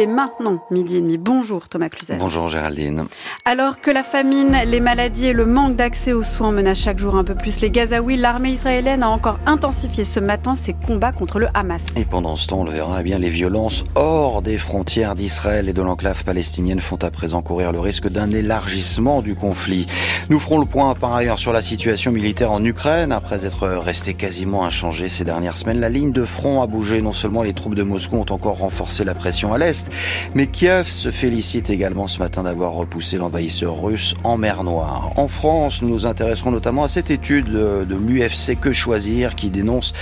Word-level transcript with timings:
Il 0.00 0.04
est 0.04 0.06
maintenant 0.06 0.60
midi 0.70 0.96
et 0.96 1.00
demi. 1.02 1.18
Bonjour 1.18 1.68
Thomas 1.68 1.90
Cluzel. 1.90 2.16
Bonjour 2.18 2.48
Géraldine. 2.48 3.04
Alors 3.44 3.82
que 3.82 3.90
la 3.90 4.02
famine, 4.02 4.56
les 4.64 4.80
maladies 4.80 5.26
et 5.26 5.32
le 5.34 5.44
manque 5.44 5.76
d'accès 5.76 6.14
aux 6.14 6.22
soins 6.22 6.52
menacent 6.52 6.78
chaque 6.78 6.98
jour 6.98 7.16
un 7.16 7.24
peu 7.24 7.34
plus 7.34 7.60
les 7.60 7.70
Gazaouis, 7.70 8.16
l'armée 8.16 8.52
israélienne 8.52 9.02
a 9.02 9.10
encore 9.10 9.38
intensifié 9.44 10.04
ce 10.04 10.18
matin 10.18 10.54
ses 10.54 10.72
combats 10.72 11.12
contre 11.12 11.38
le 11.38 11.48
Hamas. 11.52 11.82
Et 11.96 12.06
pendant 12.06 12.36
ce 12.36 12.46
temps, 12.46 12.60
on 12.60 12.64
le 12.64 12.70
verra, 12.70 13.00
eh 13.00 13.02
bien, 13.02 13.18
les 13.18 13.28
violences 13.28 13.84
hors 13.94 14.40
des 14.40 14.56
frontières 14.56 15.14
d'Israël 15.14 15.68
et 15.68 15.74
de 15.74 15.82
l'enclave 15.82 16.24
palestinienne 16.24 16.80
font 16.80 16.96
à 17.02 17.10
présent 17.10 17.42
courir 17.42 17.70
le 17.70 17.80
risque 17.80 18.08
d'un 18.08 18.30
élargissement 18.30 19.20
du 19.20 19.34
conflit. 19.34 19.84
Nous 20.30 20.40
ferons 20.40 20.60
le 20.60 20.64
point 20.64 20.94
par 20.94 21.14
ailleurs 21.14 21.38
sur 21.38 21.52
la 21.52 21.60
situation 21.60 22.10
militaire 22.10 22.52
en 22.52 22.64
Ukraine. 22.64 23.12
Après 23.12 23.44
être 23.44 23.68
resté 23.68 24.14
quasiment 24.14 24.64
inchangée 24.64 25.10
ces 25.10 25.24
dernières 25.24 25.58
semaines, 25.58 25.80
la 25.80 25.90
ligne 25.90 26.12
de 26.12 26.24
front 26.24 26.62
a 26.62 26.66
bougé. 26.66 27.02
Non 27.02 27.12
seulement 27.12 27.42
les 27.42 27.52
troupes 27.52 27.74
de 27.74 27.82
Moscou 27.82 28.16
ont 28.16 28.32
encore 28.32 28.60
renforcé 28.60 29.04
la 29.04 29.12
pression 29.12 29.52
à 29.52 29.58
l'est, 29.58 29.89
mais 30.34 30.46
Kiev 30.46 30.88
se 30.88 31.10
félicite 31.10 31.70
également 31.70 32.06
ce 32.06 32.18
matin 32.18 32.42
d'avoir 32.42 32.72
repoussé 32.72 33.16
l'envahisseur 33.16 33.82
russe 33.82 34.14
en 34.24 34.38
mer 34.38 34.64
Noire. 34.64 35.12
En 35.16 35.28
France, 35.28 35.82
nous 35.82 35.88
nous 35.88 36.06
intéresserons 36.06 36.50
notamment 36.50 36.84
à 36.84 36.88
cette 36.88 37.10
étude 37.10 37.50
de 37.50 37.96
l'UFC 37.96 38.58
Que 38.58 38.72
Choisir 38.72 39.34
qui 39.34 39.50
dénonce 39.50 39.92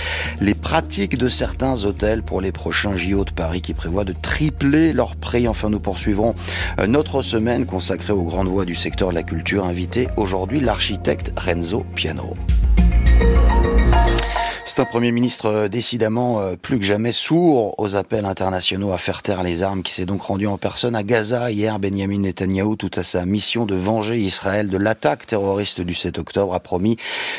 les 0.41 0.53
pratiques 0.53 1.17
de 1.17 1.27
certains 1.27 1.83
hôtels 1.83 2.23
pour 2.23 2.41
les 2.41 2.51
prochains 2.51 2.95
JO 2.95 3.25
de 3.25 3.31
Paris 3.31 3.61
qui 3.61 3.73
prévoient 3.73 4.05
de 4.05 4.13
tripler 4.13 4.93
leur 4.93 5.15
prix. 5.15 5.47
Enfin, 5.47 5.69
nous 5.69 5.79
poursuivrons 5.79 6.35
notre 6.87 7.21
semaine 7.21 7.65
consacrée 7.65 8.13
aux 8.13 8.23
grandes 8.23 8.47
voies 8.47 8.65
du 8.65 8.75
secteur 8.75 9.09
de 9.09 9.15
la 9.15 9.23
culture. 9.23 9.65
Invité 9.65 10.07
aujourd'hui 10.17 10.59
l'architecte 10.59 11.33
Renzo 11.37 11.85
Piano. 11.95 12.35
C'est 14.69 14.81
un 14.81 14.85
Premier 14.85 15.11
ministre 15.11 15.47
euh, 15.47 15.67
décidément 15.67 16.41
euh, 16.41 16.55
plus 16.55 16.77
que 16.77 16.85
jamais 16.85 17.11
sourd 17.11 17.73
aux 17.79 17.95
appels 17.95 18.25
internationaux 18.25 18.91
à 18.91 18.99
faire 18.99 19.23
taire 19.23 19.41
les 19.41 19.63
armes 19.63 19.81
qui 19.81 19.91
s'est 19.91 20.05
donc 20.05 20.21
rendu 20.21 20.45
en 20.45 20.59
personne 20.59 20.95
à 20.95 21.01
Gaza 21.01 21.49
hier. 21.49 21.79
Benjamin 21.79 22.19
Netanyahu, 22.19 22.77
tout 22.77 22.91
à 22.95 23.01
sa 23.01 23.25
mission 23.25 23.65
de 23.65 23.73
venger 23.73 24.17
Israël 24.17 24.67
de 24.67 24.77
l'attaque 24.77 25.25
terroriste 25.25 25.81
du 25.81 25.95
7 25.95 26.19
octobre, 26.19 26.53
a 26.53 26.59
promis 26.59 26.97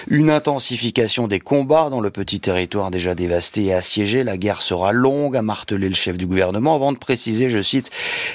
une 0.09 0.29
intensification 0.29 1.29
des 1.29 1.39
combats 1.39 1.89
dans 1.89 2.01
le 2.01 2.11
petit 2.11 2.41
territoire 2.41 2.91
déjà 2.91 3.15
dévasté 3.15 3.67
et 3.67 3.75
assiégé. 3.75 4.25
La 4.25 4.37
guerre 4.37 4.61
sera 4.61 4.91
longue, 4.91 5.37
a 5.37 5.43
martelé 5.43 5.89
le 5.89 5.95
chef 5.95 6.19
du 6.19 6.27
gouvernement 6.27 6.75
avant 6.75 6.91
de 6.91 6.99
préciser, 6.99 7.49
je 7.49 7.63
cite, 7.63 7.91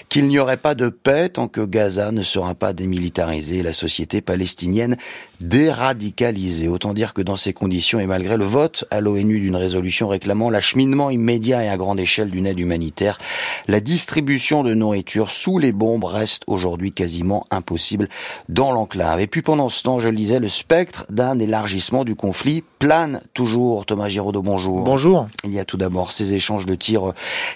qu'il 0.07 0.29
n'y 0.29 0.39
aurait 0.39 0.55
pas 0.55 0.73
de 0.73 0.87
paix 0.87 1.27
tant 1.27 1.49
que 1.49 1.65
Gaza 1.65 2.13
ne 2.13 2.23
sera 2.23 2.55
pas 2.55 2.71
démilitarisée 2.71 3.61
la 3.61 3.73
société 3.73 4.21
palestinienne 4.21 4.95
déradicalisée. 5.41 6.67
Autant 6.67 6.93
dire 6.93 7.13
que 7.13 7.21
dans 7.21 7.37
ces 7.37 7.53
conditions 7.53 7.99
et 7.99 8.07
malgré 8.07 8.37
le 8.37 8.45
vote 8.45 8.85
à 8.91 9.01
l'ONU 9.01 9.39
d'une 9.39 9.55
résolution 9.55 10.07
réclamant 10.07 10.49
l'acheminement 10.49 11.09
immédiat 11.09 11.63
et 11.63 11.69
à 11.69 11.77
grande 11.77 11.99
échelle 11.99 12.29
d'une 12.29 12.45
aide 12.45 12.59
humanitaire. 12.59 13.19
La 13.67 13.79
distribution 13.79 14.63
de 14.63 14.73
nourriture 14.73 15.31
sous 15.31 15.57
les 15.57 15.71
bombes 15.71 16.05
reste 16.05 16.43
aujourd'hui 16.47 16.91
quasiment 16.91 17.45
impossible 17.51 18.09
dans 18.49 18.71
l'enclave. 18.71 19.19
Et 19.19 19.27
puis 19.27 19.41
pendant 19.41 19.69
ce 19.69 19.83
temps, 19.83 19.99
je 19.99 20.09
le 20.09 20.15
disais, 20.15 20.39
le 20.39 20.49
spectre 20.49 21.05
d'un 21.09 21.39
élargissement 21.39 22.03
du 22.03 22.15
conflit 22.15 22.63
plane 22.85 23.21
toujours. 23.33 23.87
Thomas 23.87 24.09
Giraudot, 24.09 24.43
bonjour. 24.43 24.83
Bonjour. 24.83 25.25
Il 25.43 25.51
y 25.51 25.59
a 25.59 25.65
tout 25.65 25.75
d'abord 25.75 26.11
ces 26.11 26.35
échanges 26.35 26.67
de 26.67 26.75
tirs 26.75 27.13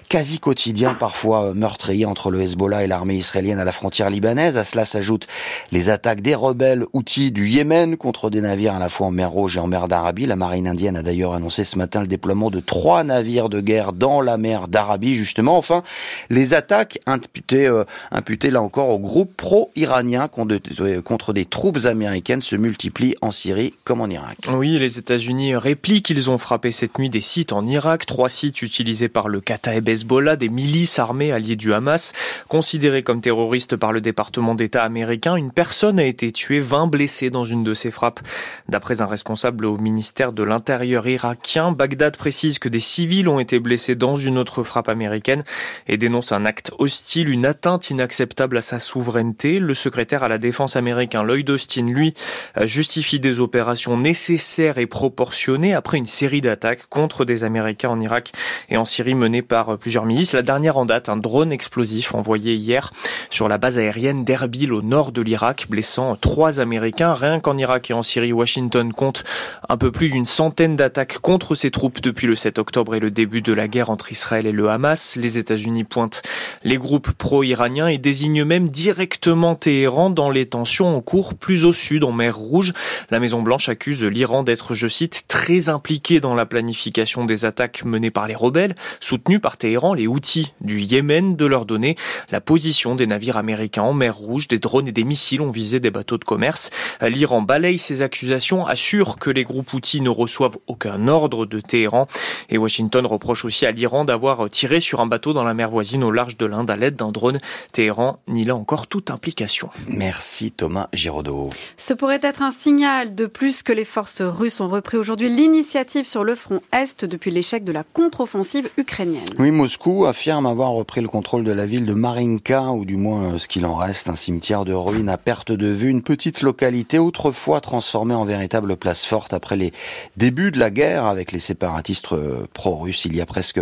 quasi 0.09 0.39
quotidiens, 0.39 0.95
parfois 0.95 1.53
meurtriers 1.53 2.07
entre 2.07 2.31
le 2.31 2.41
Hezbollah 2.41 2.83
et 2.83 2.87
l'armée 2.87 3.13
israélienne 3.13 3.59
à 3.59 3.63
la 3.63 3.71
frontière 3.71 4.09
libanaise. 4.09 4.57
À 4.57 4.63
cela 4.63 4.85
s'ajoutent 4.85 5.27
les 5.71 5.91
attaques 5.91 6.21
des 6.21 6.33
rebelles 6.33 6.83
outils 6.93 7.31
du 7.31 7.47
Yémen 7.47 7.95
contre 7.95 8.31
des 8.31 8.41
navires 8.41 8.73
à 8.73 8.79
la 8.79 8.89
fois 8.89 9.05
en 9.05 9.11
mer 9.11 9.29
Rouge 9.29 9.57
et 9.57 9.59
en 9.59 9.67
mer 9.67 9.87
d'Arabie. 9.87 10.25
La 10.25 10.35
marine 10.35 10.67
indienne 10.67 10.97
a 10.97 11.03
d'ailleurs 11.03 11.35
annoncé 11.35 11.63
ce 11.63 11.77
matin 11.77 12.01
le 12.01 12.07
déploiement 12.07 12.49
de 12.49 12.59
trois 12.59 13.03
navires 13.03 13.49
de 13.49 13.61
guerre 13.61 13.93
dans 13.93 14.21
la 14.21 14.37
mer 14.37 14.67
d'Arabie, 14.67 15.13
justement. 15.13 15.59
Enfin, 15.59 15.83
les 16.31 16.55
attaques 16.55 16.97
imputées, 17.05 17.67
euh, 17.67 17.83
imputées 18.11 18.49
là 18.49 18.63
encore 18.63 18.89
au 18.89 18.97
groupe 18.97 19.37
pro-iranien 19.37 20.27
contre 20.27 21.33
des 21.33 21.45
troupes 21.45 21.85
américaines 21.85 22.41
se 22.41 22.55
multiplient 22.55 23.15
en 23.21 23.29
Syrie 23.29 23.75
comme 23.83 24.01
en 24.01 24.07
Irak. 24.07 24.37
Oui, 24.51 24.79
les 24.79 24.97
États-Unis 25.19 25.57
répliquent. 25.57 26.11
Ils 26.11 26.31
ont 26.31 26.37
frappé 26.37 26.71
cette 26.71 26.97
nuit 26.97 27.09
des 27.09 27.19
sites 27.19 27.51
en 27.51 27.65
Irak, 27.65 28.05
trois 28.05 28.29
sites 28.29 28.61
utilisés 28.61 29.09
par 29.09 29.27
le 29.27 29.41
Kataeb 29.41 29.89
Hezbollah, 29.89 30.37
des 30.37 30.47
milices 30.47 30.97
armées 30.97 31.33
alliées 31.33 31.57
du 31.57 31.73
Hamas, 31.73 32.13
considérés 32.47 33.03
comme 33.03 33.19
terroristes 33.19 33.75
par 33.75 33.91
le 33.91 33.99
département 33.99 34.55
d'État 34.55 34.81
américain. 34.81 35.35
Une 35.35 35.51
personne 35.51 35.99
a 35.99 36.05
été 36.05 36.31
tuée, 36.31 36.61
20 36.61 36.87
blessés 36.87 37.29
dans 37.29 37.43
une 37.43 37.65
de 37.65 37.73
ces 37.73 37.91
frappes. 37.91 38.21
D'après 38.69 39.01
un 39.01 39.07
responsable 39.07 39.65
au 39.65 39.75
ministère 39.75 40.31
de 40.31 40.41
l'Intérieur 40.41 41.05
irakien. 41.05 41.73
Bagdad 41.73 42.15
précise 42.15 42.57
que 42.57 42.69
des 42.69 42.79
civils 42.79 43.27
ont 43.27 43.41
été 43.41 43.59
blessés 43.59 43.95
dans 43.95 44.15
une 44.15 44.37
autre 44.37 44.63
frappe 44.63 44.87
américaine 44.87 45.43
et 45.89 45.97
dénonce 45.97 46.31
un 46.31 46.45
acte 46.45 46.71
hostile, 46.79 47.27
une 47.27 47.45
atteinte 47.45 47.89
inacceptable 47.89 48.57
à 48.57 48.61
sa 48.61 48.79
souveraineté. 48.79 49.59
Le 49.59 49.73
secrétaire 49.73 50.23
à 50.23 50.29
la 50.29 50.37
défense 50.37 50.77
américain 50.77 51.23
Lloyd 51.23 51.49
Austin, 51.49 51.87
lui, 51.87 52.13
justifie 52.61 53.19
des 53.19 53.41
opérations 53.41 53.97
nécessaires 53.97 54.77
et 54.77 54.87
proportionnées 54.99 55.73
après 55.73 55.97
une 55.97 56.05
série 56.05 56.41
d'attaques 56.41 56.87
contre 56.89 57.23
des 57.23 57.45
Américains 57.45 57.87
en 57.87 58.01
Irak 58.01 58.33
et 58.67 58.75
en 58.75 58.83
Syrie 58.83 59.15
menées 59.15 59.41
par 59.41 59.77
plusieurs 59.77 60.05
milices. 60.05 60.33
La 60.33 60.41
dernière 60.41 60.75
en 60.75 60.85
date, 60.85 61.07
un 61.07 61.15
drone 61.15 61.53
explosif 61.53 62.13
envoyé 62.13 62.55
hier 62.55 62.91
sur 63.29 63.47
la 63.47 63.57
base 63.57 63.79
aérienne 63.79 64.25
d'Erbil 64.25 64.73
au 64.73 64.81
nord 64.81 65.13
de 65.13 65.21
l'Irak, 65.21 65.67
blessant 65.69 66.17
trois 66.17 66.59
Américains. 66.59 67.13
Rien 67.13 67.39
qu'en 67.39 67.57
Irak 67.57 67.89
et 67.89 67.93
en 67.93 68.01
Syrie, 68.01 68.33
Washington 68.33 68.91
compte 68.91 69.23
un 69.69 69.77
peu 69.77 69.89
plus 69.89 70.09
d'une 70.09 70.25
centaine 70.25 70.75
d'attaques 70.75 71.19
contre 71.19 71.55
ses 71.55 71.71
troupes 71.71 72.01
depuis 72.01 72.27
le 72.27 72.35
7 72.35 72.59
octobre 72.59 72.93
et 72.93 72.99
le 72.99 73.09
début 73.09 73.41
de 73.41 73.53
la 73.53 73.69
guerre 73.69 73.91
entre 73.91 74.11
Israël 74.11 74.47
et 74.47 74.51
le 74.51 74.69
Hamas. 74.69 75.15
Les 75.15 75.37
États-Unis 75.37 75.85
pointent 75.85 76.23
les 76.65 76.75
groupes 76.75 77.11
pro-iraniens 77.11 77.87
et 77.87 77.99
désignent 77.99 78.43
même 78.43 78.67
directement 78.67 79.55
Téhéran 79.55 80.09
dans 80.09 80.29
les 80.29 80.47
tensions 80.47 80.93
en 80.93 80.99
cours 80.99 81.35
plus 81.35 81.63
au 81.63 81.71
sud, 81.71 82.03
en 82.03 82.11
mer 82.11 82.35
Rouge. 82.35 82.73
La 83.11 83.21
Maison-Blanche 83.21 83.69
accuse 83.69 84.03
l'Iran 84.03 84.43
d'être, 84.43 84.73
je 84.73 84.88
cite, 84.89 85.23
très 85.27 85.69
impliqué 85.69 86.19
dans 86.19 86.35
la 86.35 86.45
planification 86.45 87.25
des 87.25 87.45
attaques 87.45 87.85
menées 87.85 88.11
par 88.11 88.27
les 88.27 88.35
rebelles, 88.35 88.75
soutenus 88.99 89.39
par 89.41 89.55
Téhéran, 89.55 89.93
les 89.93 90.07
outils 90.07 90.53
du 90.59 90.81
Yémen, 90.81 91.37
de 91.37 91.45
leur 91.45 91.65
donner 91.65 91.95
la 92.29 92.41
position 92.41 92.95
des 92.95 93.07
navires 93.07 93.37
américains 93.37 93.83
en 93.83 93.93
mer 93.93 94.17
Rouge. 94.17 94.47
Des 94.47 94.59
drones 94.59 94.87
et 94.87 94.91
des 94.91 95.05
missiles 95.05 95.41
ont 95.41 95.51
visé 95.51 95.79
des 95.79 95.91
bateaux 95.91 96.17
de 96.17 96.25
commerce. 96.25 96.71
L'Iran 97.01 97.41
balaye 97.41 97.77
ces 97.77 98.01
accusations, 98.01 98.67
assure 98.67 99.17
que 99.17 99.29
les 99.29 99.43
groupes 99.43 99.73
outils 99.73 100.01
ne 100.01 100.09
reçoivent 100.09 100.57
aucun 100.67 100.89
un 100.89 101.07
ordre 101.07 101.45
de 101.45 101.59
Téhéran. 101.59 102.07
Et 102.49 102.57
Washington 102.57 103.05
reproche 103.05 103.45
aussi 103.45 103.65
à 103.65 103.71
l'Iran 103.71 104.05
d'avoir 104.05 104.49
tiré 104.49 104.79
sur 104.79 104.99
un 104.99 105.05
bateau 105.05 105.33
dans 105.33 105.43
la 105.43 105.53
mer 105.53 105.69
voisine 105.69 106.03
au 106.03 106.11
large 106.11 106.37
de 106.37 106.45
l'Inde 106.45 106.69
à 106.69 106.75
l'aide 106.75 106.95
d'un 106.95 107.11
drone. 107.11 107.39
Téhéran 107.71 108.19
nie 108.27 108.43
là 108.43 108.55
encore 108.55 108.87
toute 108.87 109.11
implication. 109.11 109.69
Merci 109.87 110.51
Thomas 110.51 110.89
Giraudot. 110.93 111.49
Ce 111.77 111.93
pourrait 111.93 112.19
être 112.23 112.41
un 112.41 112.51
signal 112.51 113.15
de 113.15 113.25
plus 113.25 113.63
que 113.63 113.73
les 113.73 113.85
forces 113.85 114.21
russes 114.21 114.59
ont 114.61 114.67
repris 114.79 114.97
aujourd'hui 114.97 115.29
l'initiative 115.29 116.05
sur 116.05 116.23
le 116.23 116.33
front 116.33 116.61
Est 116.71 117.05
depuis 117.05 117.29
l'échec 117.29 117.63
de 117.63 117.71
la 117.71 117.83
contre-offensive 117.83 118.69
ukrainienne. 118.77 119.21
Oui, 119.37 119.51
Moscou 119.51 120.05
affirme 120.05 120.45
avoir 120.45 120.71
repris 120.71 121.01
le 121.01 121.07
contrôle 121.07 121.43
de 121.43 121.51
la 121.51 121.65
ville 121.65 121.85
de 121.85 121.93
Marinka, 121.93 122.71
ou 122.71 122.85
du 122.85 122.95
moins 122.95 123.37
ce 123.37 123.47
qu'il 123.47 123.65
en 123.65 123.75
reste, 123.75 124.09
un 124.09 124.15
cimetière 124.15 124.65
de 124.65 124.73
ruines 124.73 125.09
à 125.09 125.17
perte 125.17 125.51
de 125.51 125.67
vue, 125.67 125.89
une 125.89 126.01
petite 126.01 126.41
localité 126.41 126.97
autrefois 126.97 127.61
transformée 127.61 128.15
en 128.15 128.25
véritable 128.25 128.75
place 128.77 129.05
forte 129.05 129.33
après 129.33 129.57
les 129.57 129.73
débuts 130.17 130.51
de 130.51 130.59
la 130.59 130.71
guerre 130.71 130.79
guerre 130.79 131.07
avec 131.07 131.33
les 131.33 131.39
séparatistes 131.39 132.13
euh, 132.13 132.47
pro-russes 132.53 133.03
il 133.03 133.13
y 133.13 133.19
a 133.19 133.25
presque 133.25 133.59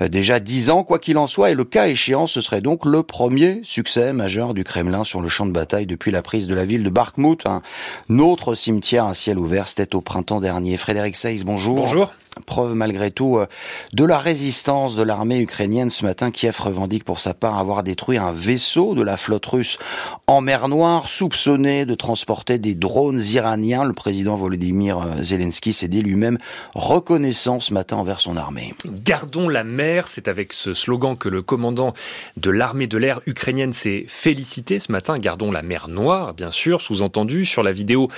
euh, 0.00 0.08
déjà 0.08 0.40
dix 0.40 0.70
ans. 0.70 0.82
Quoi 0.82 0.98
qu'il 0.98 1.18
en 1.18 1.26
soit, 1.26 1.50
et 1.50 1.54
le 1.54 1.64
cas 1.64 1.88
échéant, 1.88 2.26
ce 2.26 2.40
serait 2.40 2.62
donc 2.62 2.86
le 2.86 3.02
premier 3.02 3.60
succès 3.64 4.14
majeur 4.14 4.54
du 4.54 4.64
Kremlin 4.64 5.04
sur 5.04 5.20
le 5.20 5.28
champ 5.28 5.44
de 5.44 5.52
bataille 5.52 5.84
depuis 5.84 6.10
la 6.10 6.22
prise 6.22 6.46
de 6.46 6.54
la 6.54 6.64
ville 6.64 6.82
de 6.82 6.88
Bakhmut. 6.88 7.44
Un 7.44 7.60
autre 8.18 8.54
cimetière 8.54 9.04
à 9.04 9.12
ciel 9.12 9.38
ouvert, 9.38 9.68
c'était 9.68 9.94
au 9.94 10.00
printemps 10.00 10.40
dernier. 10.40 10.53
Frédéric 10.76 11.16
Seyss, 11.16 11.44
bonjour. 11.44 11.76
Bonjour 11.76 12.12
preuve 12.40 12.74
malgré 12.74 13.10
tout 13.10 13.38
euh, 13.38 13.46
de 13.92 14.04
la 14.04 14.18
résistance 14.18 14.96
de 14.96 15.02
l'armée 15.02 15.40
ukrainienne. 15.40 15.90
Ce 15.90 16.04
matin, 16.04 16.30
Kiev 16.30 16.56
revendique 16.60 17.04
pour 17.04 17.20
sa 17.20 17.34
part 17.34 17.58
avoir 17.58 17.82
détruit 17.82 18.18
un 18.18 18.32
vaisseau 18.32 18.94
de 18.94 19.02
la 19.02 19.16
flotte 19.16 19.46
russe 19.46 19.78
en 20.26 20.40
mer 20.40 20.68
Noire, 20.68 21.08
soupçonné 21.08 21.84
de 21.86 21.94
transporter 21.94 22.58
des 22.58 22.74
drones 22.74 23.20
iraniens. 23.20 23.84
Le 23.84 23.92
président 23.92 24.36
Volodymyr 24.36 24.98
euh, 24.98 25.22
Zelensky 25.22 25.72
s'est 25.72 25.88
dit 25.88 26.02
lui-même 26.02 26.38
reconnaissant 26.74 27.60
ce 27.60 27.72
matin 27.74 27.96
envers 27.96 28.20
son 28.20 28.36
armée. 28.36 28.74
Gardons 29.04 29.48
la 29.48 29.64
mer, 29.64 30.08
c'est 30.08 30.28
avec 30.28 30.52
ce 30.52 30.74
slogan 30.74 31.16
que 31.16 31.28
le 31.28 31.42
commandant 31.42 31.94
de 32.36 32.50
l'armée 32.50 32.86
de 32.86 32.98
l'air 32.98 33.20
ukrainienne 33.26 33.72
s'est 33.72 34.04
félicité 34.08 34.80
ce 34.80 34.92
matin. 34.92 35.18
Gardons 35.18 35.50
la 35.50 35.62
mer 35.62 35.88
Noire, 35.88 36.34
bien 36.34 36.50
sûr, 36.50 36.80
sous-entendu. 36.80 37.44
Sur 37.44 37.62
la 37.62 37.72
vidéo 37.72 38.08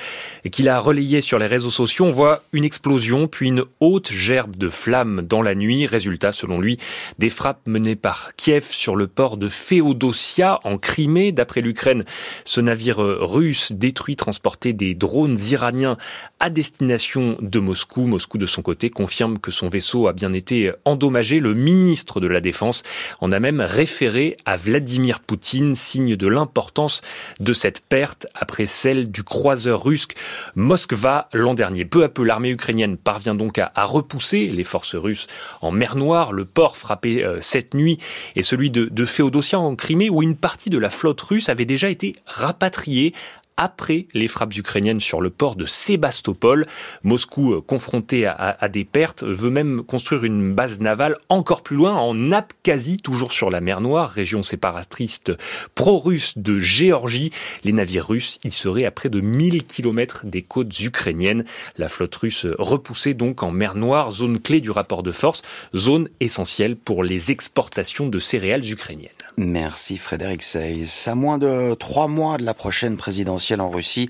qu'il 0.50 0.68
a 0.68 0.78
relayée 0.78 1.20
sur 1.20 1.38
les 1.38 1.46
réseaux 1.46 1.70
sociaux, 1.70 2.06
on 2.06 2.12
voit 2.12 2.42
une 2.52 2.64
explosion, 2.64 3.28
puis 3.28 3.48
une 3.48 3.64
haute 3.80 4.05
gerbe 4.12 4.56
de 4.56 4.68
flammes 4.68 5.22
dans 5.22 5.42
la 5.42 5.54
nuit. 5.54 5.86
Résultat, 5.86 6.32
selon 6.32 6.60
lui, 6.60 6.78
des 7.18 7.30
frappes 7.30 7.66
menées 7.66 7.96
par 7.96 8.34
Kiev 8.36 8.64
sur 8.70 8.96
le 8.96 9.06
port 9.06 9.36
de 9.36 9.48
Féodosia 9.48 10.60
en 10.64 10.78
Crimée. 10.78 11.32
D'après 11.32 11.60
l'Ukraine, 11.60 12.04
ce 12.44 12.60
navire 12.60 12.98
russe 12.98 13.72
détruit 13.72 14.16
transportait 14.16 14.72
des 14.72 14.94
drones 14.94 15.38
iraniens 15.50 15.96
à 16.40 16.50
destination 16.50 17.36
de 17.40 17.58
Moscou. 17.58 18.06
Moscou, 18.06 18.38
de 18.38 18.46
son 18.46 18.62
côté, 18.62 18.90
confirme 18.90 19.38
que 19.38 19.50
son 19.50 19.68
vaisseau 19.68 20.08
a 20.08 20.12
bien 20.12 20.32
été 20.32 20.72
endommagé. 20.84 21.40
Le 21.40 21.54
ministre 21.54 22.20
de 22.20 22.26
la 22.26 22.40
Défense 22.40 22.82
en 23.20 23.32
a 23.32 23.40
même 23.40 23.60
référé 23.60 24.36
à 24.44 24.56
Vladimir 24.56 25.20
Poutine, 25.20 25.74
signe 25.74 26.16
de 26.16 26.26
l'importance 26.26 27.00
de 27.40 27.52
cette 27.52 27.80
perte 27.80 28.26
après 28.34 28.66
celle 28.66 29.10
du 29.10 29.22
croiseur 29.22 29.84
russe 29.84 30.06
Moskva 30.54 31.28
l'an 31.32 31.54
dernier. 31.54 31.84
Peu 31.84 32.04
à 32.04 32.08
peu, 32.08 32.24
l'armée 32.24 32.50
ukrainienne 32.50 32.96
parvient 32.96 33.34
donc 33.34 33.58
à, 33.58 33.72
repousser 33.96 34.48
les 34.48 34.64
forces 34.64 34.94
russes 34.94 35.26
en 35.62 35.70
mer 35.70 35.96
Noire. 35.96 36.32
Le 36.32 36.44
port 36.44 36.76
frappé 36.76 37.25
euh, 37.25 37.38
cette 37.40 37.75
nuit 37.75 37.98
est 38.34 38.43
celui 38.43 38.70
de, 38.70 38.87
de 38.87 39.06
en 39.54 39.76
Crimée 39.76 40.10
où 40.10 40.22
une 40.22 40.37
partie 40.37 40.70
de 40.70 40.78
la 40.78 40.90
flotte 40.90 41.20
russe 41.20 41.48
avait 41.48 41.64
déjà 41.64 41.88
été 41.88 42.14
rapatriée 42.26 43.14
après 43.56 44.06
les 44.14 44.28
frappes 44.28 44.56
ukrainiennes 44.56 45.00
sur 45.00 45.20
le 45.20 45.30
port 45.30 45.56
de 45.56 45.64
Sébastopol. 45.66 46.66
Moscou, 47.02 47.54
euh, 47.54 47.60
confronté 47.60 48.26
à, 48.26 48.68
des 48.68 48.84
pertes, 48.84 49.22
veut 49.22 49.50
même 49.50 49.82
construire 49.82 50.24
une 50.24 50.54
base 50.54 50.80
navale 50.80 51.16
encore 51.28 51.62
plus 51.62 51.76
loin, 51.76 51.94
en 51.94 52.32
Abkhazie, 52.32 52.98
toujours 52.98 53.32
sur 53.32 53.50
la 53.50 53.60
mer 53.60 53.80
Noire, 53.80 54.10
région 54.10 54.42
séparatiste 54.42 55.32
pro-russe 55.74 56.38
de 56.38 56.58
Géorgie. 56.58 57.30
Les 57.64 57.72
navires 57.72 58.08
russes 58.08 58.38
y 58.44 58.50
seraient 58.50 58.84
à 58.84 58.90
près 58.90 59.08
de 59.08 59.20
1000 59.20 59.64
km 59.64 60.26
des 60.26 60.42
côtes 60.42 60.78
ukrainiennes. 60.80 61.44
La 61.76 61.88
flotte 61.88 62.16
russe 62.16 62.46
repoussée 62.58 63.14
donc 63.14 63.42
en 63.42 63.50
mer 63.50 63.74
Noire, 63.74 64.10
zone 64.10 64.40
clé 64.40 64.60
du 64.60 64.70
rapport 64.70 65.02
de 65.02 65.12
force, 65.12 65.42
zone 65.74 66.08
essentielle 66.20 66.76
pour 66.76 67.04
les 67.04 67.30
exportations 67.30 68.08
de 68.08 68.18
céréales 68.18 68.70
ukrainiennes. 68.70 69.10
Merci 69.38 69.98
Frédéric 69.98 70.42
Seyss. 70.42 71.08
À 71.08 71.14
moins 71.14 71.36
de 71.36 71.74
trois 71.74 72.08
mois 72.08 72.38
de 72.38 72.44
la 72.44 72.54
prochaine 72.54 72.96
présidentielle 72.96 73.45
en 73.54 73.69
Russie, 73.69 74.08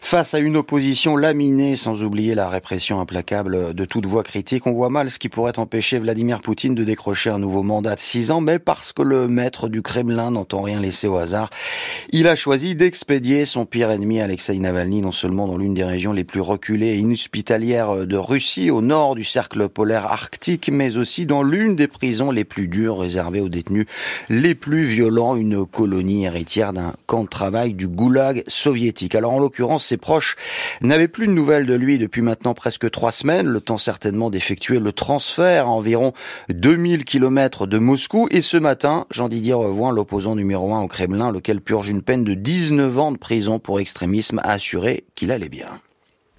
face 0.00 0.34
à 0.34 0.38
une 0.38 0.56
opposition 0.56 1.16
laminée, 1.16 1.76
sans 1.76 2.02
oublier 2.02 2.34
la 2.34 2.48
répression 2.48 3.00
implacable 3.00 3.74
de 3.74 3.84
toute 3.84 4.06
voix 4.06 4.22
critique, 4.22 4.66
on 4.66 4.72
voit 4.72 4.88
mal 4.88 5.10
ce 5.10 5.18
qui 5.18 5.28
pourrait 5.28 5.58
empêcher 5.58 5.98
Vladimir 5.98 6.40
Poutine 6.40 6.74
de 6.74 6.84
décrocher 6.84 7.30
un 7.30 7.38
nouveau 7.38 7.62
mandat 7.62 7.96
de 7.96 8.00
six 8.00 8.30
ans, 8.30 8.40
mais 8.40 8.58
parce 8.58 8.92
que 8.92 9.02
le 9.02 9.26
maître 9.26 9.68
du 9.68 9.82
Kremlin 9.82 10.30
n'entend 10.30 10.62
rien 10.62 10.80
laisser 10.80 11.08
au 11.08 11.16
hasard, 11.16 11.50
il 12.10 12.28
a 12.28 12.36
choisi 12.36 12.76
d'expédier 12.76 13.44
son 13.44 13.66
pire 13.66 13.90
ennemi 13.90 14.20
Alexei 14.20 14.58
Navalny, 14.58 15.00
non 15.00 15.12
seulement 15.12 15.48
dans 15.48 15.58
l'une 15.58 15.74
des 15.74 15.84
régions 15.84 16.12
les 16.12 16.24
plus 16.24 16.40
reculées 16.40 16.94
et 16.94 16.98
inhospitalières 16.98 18.06
de 18.06 18.16
Russie, 18.16 18.70
au 18.70 18.80
nord 18.80 19.14
du 19.14 19.24
cercle 19.24 19.68
polaire 19.68 20.06
arctique, 20.06 20.70
mais 20.72 20.96
aussi 20.96 21.26
dans 21.26 21.42
l'une 21.42 21.74
des 21.74 21.88
prisons 21.88 22.30
les 22.30 22.44
plus 22.44 22.68
dures 22.68 22.98
réservées 22.98 23.40
aux 23.40 23.48
détenus 23.48 23.86
les 24.28 24.54
plus 24.54 24.84
violent, 24.84 25.36
une 25.36 25.66
colonie 25.66 26.24
héritière 26.24 26.72
d'un 26.72 26.94
camp 27.06 27.24
de 27.24 27.28
travail 27.28 27.74
du 27.74 27.88
goulag 27.88 28.44
Alors 29.14 29.32
en 29.32 29.38
l'occurrence, 29.38 29.86
ses 29.86 29.96
proches 29.96 30.36
n'avaient 30.80 31.08
plus 31.08 31.26
de 31.26 31.32
nouvelles 31.32 31.66
de 31.66 31.74
lui 31.74 31.98
depuis 31.98 32.22
maintenant 32.22 32.54
presque 32.54 32.90
trois 32.90 33.12
semaines, 33.12 33.46
le 33.46 33.60
temps 33.60 33.78
certainement 33.78 34.30
d'effectuer 34.30 34.78
le 34.78 34.92
transfert 34.92 35.66
à 35.66 35.70
environ 35.70 36.12
2000 36.48 37.04
km 37.04 37.66
de 37.66 37.78
Moscou. 37.78 38.28
Et 38.30 38.42
ce 38.42 38.56
matin, 38.56 39.06
Jean-Didier 39.10 39.54
Revoin, 39.54 39.92
l'opposant 39.92 40.34
numéro 40.34 40.74
un 40.74 40.80
au 40.80 40.88
Kremlin, 40.88 41.30
lequel 41.30 41.60
purge 41.60 41.88
une 41.88 42.02
peine 42.02 42.24
de 42.24 42.34
19 42.34 42.98
ans 42.98 43.12
de 43.12 43.18
prison 43.18 43.58
pour 43.58 43.80
extrémisme, 43.80 44.38
a 44.40 44.52
assuré 44.52 45.04
qu'il 45.14 45.30
allait 45.30 45.48
bien. 45.48 45.80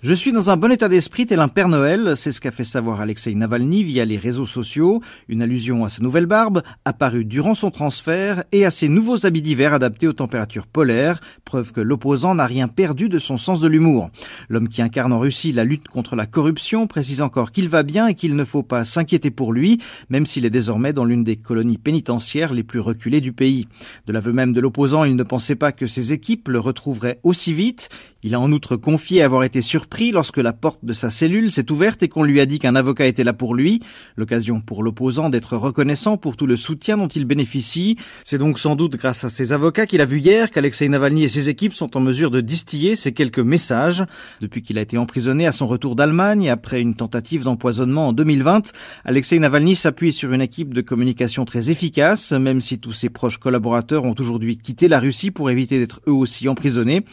Je 0.02 0.14
suis 0.14 0.32
dans 0.32 0.50
un 0.50 0.56
bon 0.56 0.72
état 0.72 0.88
d'esprit 0.88 1.26
tel 1.26 1.42
un 1.42 1.50
Père 1.50 1.68
Noël, 1.68 2.14
c'est 2.16 2.32
ce 2.32 2.40
qu'a 2.40 2.52
fait 2.52 2.64
savoir 2.64 3.02
Alexei 3.02 3.36
Navalny 3.36 3.84
via 3.84 4.06
les 4.06 4.16
réseaux 4.16 4.46
sociaux, 4.46 5.02
une 5.28 5.42
allusion 5.42 5.84
à 5.84 5.90
sa 5.90 6.02
nouvelle 6.02 6.26
barbe, 6.26 6.62
apparue 6.86 7.26
durant 7.26 7.54
son 7.54 7.70
transfert, 7.70 8.46
et 8.54 8.64
à 8.64 8.72
ses 8.72 8.88
nouveaux 8.88 9.26
habits 9.26 9.42
d'hiver 9.42 9.74
adaptés 9.74 10.08
aux 10.08 10.14
températures 10.14 10.68
polaires, 10.68 11.20
preuve 11.44 11.74
que 11.74 11.82
l'opposant 11.82 12.34
n'a 12.34 12.46
rien 12.46 12.70
perdu 12.70 13.10
de 13.10 13.20
son 13.20 13.36
sens 13.36 13.60
de 13.60 13.68
l'humour. 13.68 14.10
L'homme 14.48 14.70
qui 14.70 14.82
incarne 14.82 15.12
en 15.12 15.20
Russie 15.20 15.52
la 15.52 15.66
lutte 15.66 15.90
contre 15.90 16.16
la 16.16 16.26
corruption 16.26 16.88
précise 16.88 17.22
encore 17.22 17.52
qu'il 17.52 17.68
va 17.68 17.84
bien 17.84 18.08
et 18.08 18.16
qu'il 18.16 18.38
ne 18.38 18.46
faut 18.46 18.64
pas 18.64 18.86
s'inquiéter 18.86 19.32
pour 19.32 19.52
lui, 19.52 19.82
même 20.10 20.26
s'il 20.26 20.46
est 20.46 20.50
désormais 20.50 20.94
dans 20.94 21.04
l'une 21.04 21.26
des 21.26 21.36
colonies 21.36 21.78
pénitentiaires 21.78 22.54
les 22.54 22.64
plus 22.64 22.80
reculées 22.80 23.20
du 23.20 23.34
pays. 23.34 23.68
De 24.08 24.14
l'aveu 24.14 24.32
même 24.32 24.54
de 24.54 24.62
l'opposant, 24.62 25.04
il 25.04 25.18
ne 25.18 25.24
pensait 25.24 25.56
pas 25.56 25.74
que 25.74 25.88
ses 25.88 26.14
équipes 26.14 26.48
le 26.48 26.62
retrouveraient 26.62 27.20
aussi 27.24 27.54
vite. 27.54 27.90
Il 28.22 28.36
a 28.36 28.40
en 28.40 28.52
outre 28.52 28.76
confié 28.76 29.22
avoir 29.22 29.46
été 29.46 29.62
surpris 29.62 30.12
lorsque 30.12 30.40
la 30.40 30.52
porte 30.52 30.84
de 30.84 30.92
sa 30.92 31.10
cellule 31.10 31.54
s'est 31.54 31.72
ouverte 31.72 32.04
et 32.04 32.10
qu'on 32.10 32.24
lui 32.24 32.42
a 32.42 32.46
dit 32.46 32.60
qu'un 32.60 32.76
avocat 32.76 33.06
était 33.08 33.24
là 33.24 33.32
pour 33.32 33.56
lui, 33.56 33.80
l'occasion 34.18 34.60
pour 34.60 34.84
l'opposant 34.84 35.30
d'être 35.30 35.56
reconnaissant 35.56 36.18
pour 36.18 36.36
tout 36.36 36.46
le 36.46 36.58
soutien 36.58 36.98
dont 36.98 37.08
il 37.08 37.24
bénéficie. 37.24 37.96
C'est 38.26 38.38
donc 38.38 38.60
sans 38.60 38.76
doute 38.76 38.98
grâce 38.98 39.24
à 39.24 39.30
ses 39.30 39.54
avocats 39.54 39.86
qu'il 39.86 40.02
a 40.02 40.06
vu 40.06 40.20
hier 40.20 40.52
qu'Alexei 40.52 40.90
Navalny 40.90 41.24
et 41.24 41.30
ses 41.30 41.48
équipes 41.48 41.72
sont 41.72 41.96
en 41.96 42.02
mesure 42.02 42.30
de 42.30 42.42
distiller 42.42 42.98
ces 42.98 43.14
quelques 43.14 43.40
messages. 43.40 44.04
Depuis 44.42 44.64
qu'il 44.64 44.78
a 44.78 44.82
été 44.82 44.98
emprisonné 44.98 45.48
à 45.48 45.54
son 45.54 45.68
retour 45.68 45.96
d'Allemagne 45.96 46.50
après 46.50 46.82
une 46.82 46.96
tentative 46.96 47.46
d'empoisonnement 47.46 48.10
en 48.10 48.14
2020, 48.14 48.74
Alexei 49.06 49.40
Navalny 49.40 49.78
s'appuie 49.78 50.12
sur 50.12 50.34
une 50.34 50.42
équipe 50.42 50.74
de 50.74 50.82
communication 50.82 51.46
très 51.46 51.70
efficace, 51.70 52.34
même 52.34 52.60
si 52.60 52.80
tous 52.80 52.92
ses 52.92 53.10
proches 53.10 53.38
collaborateurs 53.38 54.04
ont 54.04 54.16
aujourd'hui 54.20 54.58
quitté 54.58 54.90
la 54.90 55.00
Russie 55.00 55.32
pour 55.32 55.50
éviter 55.50 55.80
d'être 55.80 56.02
eux 56.06 56.12
aussi 56.12 56.50
emprisonnés. 56.50 57.06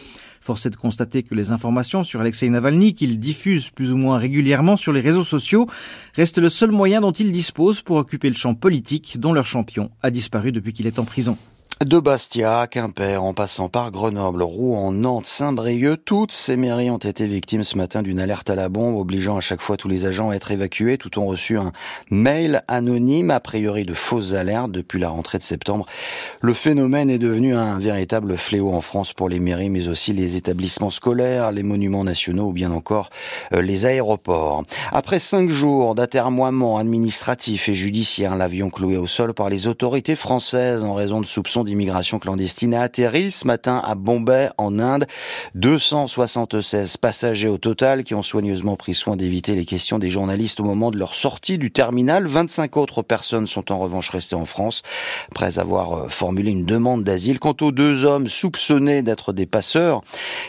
Force 0.47 0.65
est 0.65 0.71
de 0.71 0.77
constater 0.77 1.25
que 1.25 1.35
les 1.35 1.51
informations 1.51 2.05
sur 2.05 2.21
Alexei 2.21 2.49
Navalny, 2.49 2.95
qu'il 2.95 3.19
diffuse 3.19 3.71
plus 3.71 3.93
ou 3.93 3.97
moins 3.97 4.17
régulièrement 4.17 4.77
sur 4.77 4.93
les 4.93 5.01
réseaux 5.01 5.25
sociaux, 5.25 5.67
restent 6.15 6.39
le 6.39 6.51
seul 6.51 6.71
moyen 6.71 7.01
dont 7.01 7.11
il 7.11 7.33
dispose 7.33 7.83
pour 7.83 7.97
occuper 7.97 8.29
le 8.29 8.37
champ 8.37 8.55
politique 8.55 9.19
dont 9.19 9.33
leur 9.33 9.45
champion 9.45 9.91
a 10.05 10.13
disparu 10.13 10.53
depuis 10.53 10.73
qu'il 10.73 10.87
est 10.87 11.01
en 11.01 11.05
prison. 11.05 11.37
De 11.85 12.01
Bastia 12.01 12.67
Quimper, 12.69 13.23
en 13.23 13.35
passant 13.35 13.69
par 13.69 13.91
Grenoble, 13.91 14.43
Rouen, 14.43 14.93
Nantes, 14.93 15.27
Saint-Brieuc, 15.27 15.99
toutes 16.07 16.33
ces 16.33 16.57
mairies 16.57 16.89
ont 16.89 16.97
été 16.97 17.27
victimes 17.27 17.65
ce 17.65 17.77
matin 17.77 18.03
d'une 18.03 18.19
alerte 18.19 18.49
à 18.49 18.55
la 18.55 18.71
bombe, 18.71 18.97
obligeant 18.97 19.37
à 19.37 19.43
chaque 19.43 19.61
fois 19.61 19.77
tous 19.77 19.87
les 19.87 20.07
agents 20.07 20.31
à 20.31 20.37
être 20.37 20.51
évacués. 20.51 20.97
Tout 20.97 21.19
ont 21.21 21.27
reçu 21.27 21.59
un 21.59 21.73
mail 22.11 22.63
anonyme, 22.67 23.31
a 23.31 23.41
priori 23.41 23.85
de 23.85 23.93
fausses 23.93 24.33
alertes 24.33 24.73
depuis 24.73 24.99
la 24.99 25.11
rentrée 25.11 25.37
de 25.37 25.43
septembre. 25.43 25.85
Le 26.41 26.55
phénomène 26.55 27.11
est 27.11 27.19
devenu 27.19 27.55
un 27.55 27.79
véritable 27.79 28.39
fléau 28.39 28.73
en 28.73 28.81
France 28.81 29.13
pour 29.13 29.29
les 29.29 29.39
mairies, 29.39 29.69
mais 29.69 29.89
aussi 29.89 30.15
les 30.15 30.37
établissements 30.37 30.91
scolaires, 30.91 31.53
les 31.53 31.63
monuments 31.63 32.05
nationaux 32.05 32.49
ou 32.49 32.53
bien 32.55 32.71
encore 32.71 33.11
euh, 33.53 33.61
les 33.61 33.85
aéroports. 33.85 34.65
Après 34.93 35.19
cinq 35.19 35.51
jours 35.51 35.95
d'atermoiement 35.95 36.79
administratif 36.79 37.69
et 37.69 37.75
judiciaire, 37.75 38.35
l'avion 38.35 38.71
cloué 38.71 38.97
au 38.97 39.07
sol 39.07 39.35
par 39.35 39.51
les 39.51 39.67
autorités 39.67 40.17
françaises 40.17 40.83
en 40.83 40.95
raison 40.95 41.21
de 41.21 41.27
soupçons 41.27 41.66
d'immigration 41.67 42.19
clandestine 42.19 42.73
a 42.75 42.81
atterri 42.81 43.31
ce 43.31 43.47
matin 43.47 43.83
à 43.85 43.95
Bombay, 43.95 44.49
en 44.57 44.79
Inde. 44.79 45.07
276 45.55 46.97
passagers 46.97 47.49
au 47.49 47.59
total 47.59 48.05
qui 48.05 48.15
ont 48.15 48.23
soigneusement 48.23 48.77
pris 48.77 48.95
soin 48.95 49.17
d'éviter 49.17 49.55
les 49.55 49.67
questions 49.67 49.99
des 49.99 50.09
journalistes 50.09 50.61
au 50.61 50.65
moment 50.65 50.91
de 50.91 50.99
leur 50.99 51.15
sortie 51.15 51.59
du 51.59 51.71
terminal. 51.71 52.27
25 52.27 52.77
autres 52.79 53.03
personnes 53.03 53.47
sont 53.47 53.71
en 53.71 53.79
revanche 53.79 54.09
restées 54.09 54.35
en 54.35 54.47
France 54.47 54.83
après 55.31 55.59
avoir 55.59 55.93
euh, 55.93 56.09
formulé 56.09 56.51
une 56.51 56.65
demande 56.65 57.05
d'asile. 57.05 57.39
Quant 57.39 57.57
aux 57.61 57.73
deux 57.73 58.05
hommes 58.05 58.29
soupçonnés 58.29 59.03
d'être 59.03 59.33
des 59.33 59.47
passeurs 59.47 60.03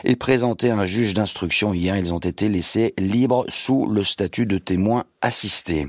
et 0.04 0.16
présentés 0.16 0.72
à 0.72 0.78
un 0.78 0.86
juge 0.86 1.14
d'instruction 1.14 1.74
hier, 1.74 1.98
ils 1.98 2.14
ont 2.14 2.20
été 2.20 2.48
laissés 2.48 2.94
libres 2.98 3.46
sous 3.50 3.88
le 3.88 4.04
statut 4.04 4.46
de 4.46 4.58
témoins 4.58 5.04
assistés. 5.22 5.88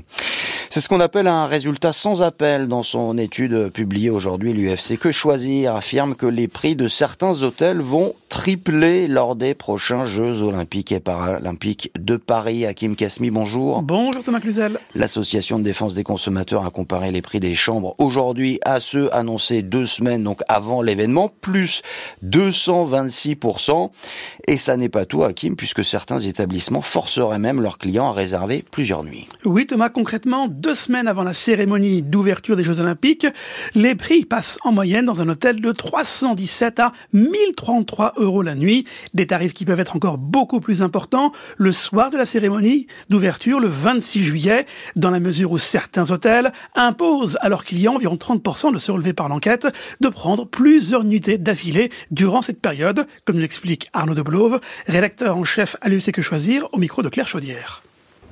C'est 0.71 0.81
ce 0.81 0.89
qu'on 0.89 0.99
appelle 0.99 1.27
un 1.27 1.47
résultat 1.47 1.93
sans 1.93 2.21
appel 2.21 2.67
dans 2.67 2.83
son 2.83 3.17
étude 3.17 3.69
publiée 3.69 4.11
aujourd'hui. 4.11 4.53
L'UFC 4.53 4.97
Que 4.99 5.11
Choisir 5.19 5.75
affirme 5.75 6.15
que 6.15 6.25
les 6.25 6.47
prix 6.47 6.77
de 6.77 6.87
certains 6.87 7.43
hôtels 7.43 7.81
vont 7.81 8.13
tripler 8.29 9.09
lors 9.09 9.35
des 9.35 9.53
prochains 9.53 10.05
Jeux 10.05 10.43
Olympiques 10.43 10.93
et 10.93 11.01
Paralympiques 11.01 11.91
de 11.99 12.15
Paris. 12.15 12.65
Hakim 12.65 12.95
Kasmi, 12.95 13.29
bonjour. 13.29 13.81
Bonjour 13.81 14.23
Thomas 14.23 14.39
Cluzel. 14.39 14.79
L'Association 14.95 15.59
de 15.59 15.65
défense 15.65 15.93
des 15.93 16.03
consommateurs 16.03 16.65
a 16.65 16.69
comparé 16.69 17.11
les 17.11 17.21
prix 17.21 17.41
des 17.41 17.53
chambres 17.53 17.95
aujourd'hui 17.97 18.61
à 18.63 18.79
ceux 18.79 19.13
annoncés 19.13 19.61
deux 19.61 19.85
semaines 19.85 20.23
donc 20.23 20.39
avant 20.47 20.81
l'événement, 20.81 21.29
plus 21.41 21.81
226%. 22.23 23.89
Et 24.47 24.57
ça 24.57 24.77
n'est 24.77 24.87
pas 24.87 25.03
tout, 25.03 25.23
Hakim, 25.23 25.57
puisque 25.57 25.83
certains 25.83 26.19
établissements 26.19 26.81
forceraient 26.81 27.39
même 27.39 27.61
leurs 27.61 27.77
clients 27.77 28.07
à 28.07 28.13
réserver 28.13 28.63
plusieurs 28.71 29.03
nuits. 29.03 29.27
Oui 29.43 29.65
Thomas, 29.65 29.89
concrètement, 29.89 30.47
deux 30.47 30.75
semaines 30.75 31.09
avant 31.09 31.23
la 31.23 31.33
cérémonie 31.33 32.03
d'ouverture 32.03 32.55
des 32.55 32.63
Jeux 32.63 32.79
Olympiques, 32.79 33.27
les 33.75 33.95
prix 33.95 34.23
passent 34.23 34.57
en 34.63 34.71
moyenne 34.71 35.08
dans 35.09 35.23
un 35.23 35.29
hôtel 35.29 35.59
de 35.59 35.71
317 35.71 36.79
à 36.79 36.91
1033 37.13 38.13
euros 38.17 38.43
la 38.43 38.53
nuit. 38.53 38.85
Des 39.15 39.25
tarifs 39.25 39.55
qui 39.55 39.65
peuvent 39.65 39.79
être 39.79 39.95
encore 39.95 40.19
beaucoup 40.19 40.59
plus 40.59 40.83
importants 40.83 41.31
le 41.57 41.71
soir 41.71 42.11
de 42.11 42.17
la 42.17 42.27
cérémonie 42.27 42.85
d'ouverture 43.09 43.59
le 43.59 43.67
26 43.67 44.23
juillet, 44.23 44.67
dans 44.95 45.09
la 45.09 45.19
mesure 45.19 45.51
où 45.51 45.57
certains 45.57 46.11
hôtels 46.11 46.51
imposent 46.75 47.39
à 47.41 47.49
leurs 47.49 47.65
clients, 47.65 47.95
environ 47.95 48.17
30% 48.17 48.71
de 48.71 48.77
se 48.77 48.91
relever 48.91 49.13
par 49.13 49.29
l'enquête, 49.29 49.67
de 49.99 50.09
prendre 50.09 50.45
plusieurs 50.45 51.03
nuitées 51.03 51.39
d'affilée 51.39 51.89
durant 52.11 52.43
cette 52.43 52.61
période, 52.61 53.07
comme 53.25 53.39
l'explique 53.39 53.89
Arnaud 53.93 54.13
Deblove, 54.13 54.59
rédacteur 54.85 55.37
en 55.37 55.43
chef 55.43 55.75
à 55.81 55.89
l'UC 55.89 56.11
Que 56.11 56.21
Choisir, 56.21 56.67
au 56.71 56.77
micro 56.77 57.01
de 57.01 57.09
Claire 57.09 57.27
Chaudière. 57.27 57.81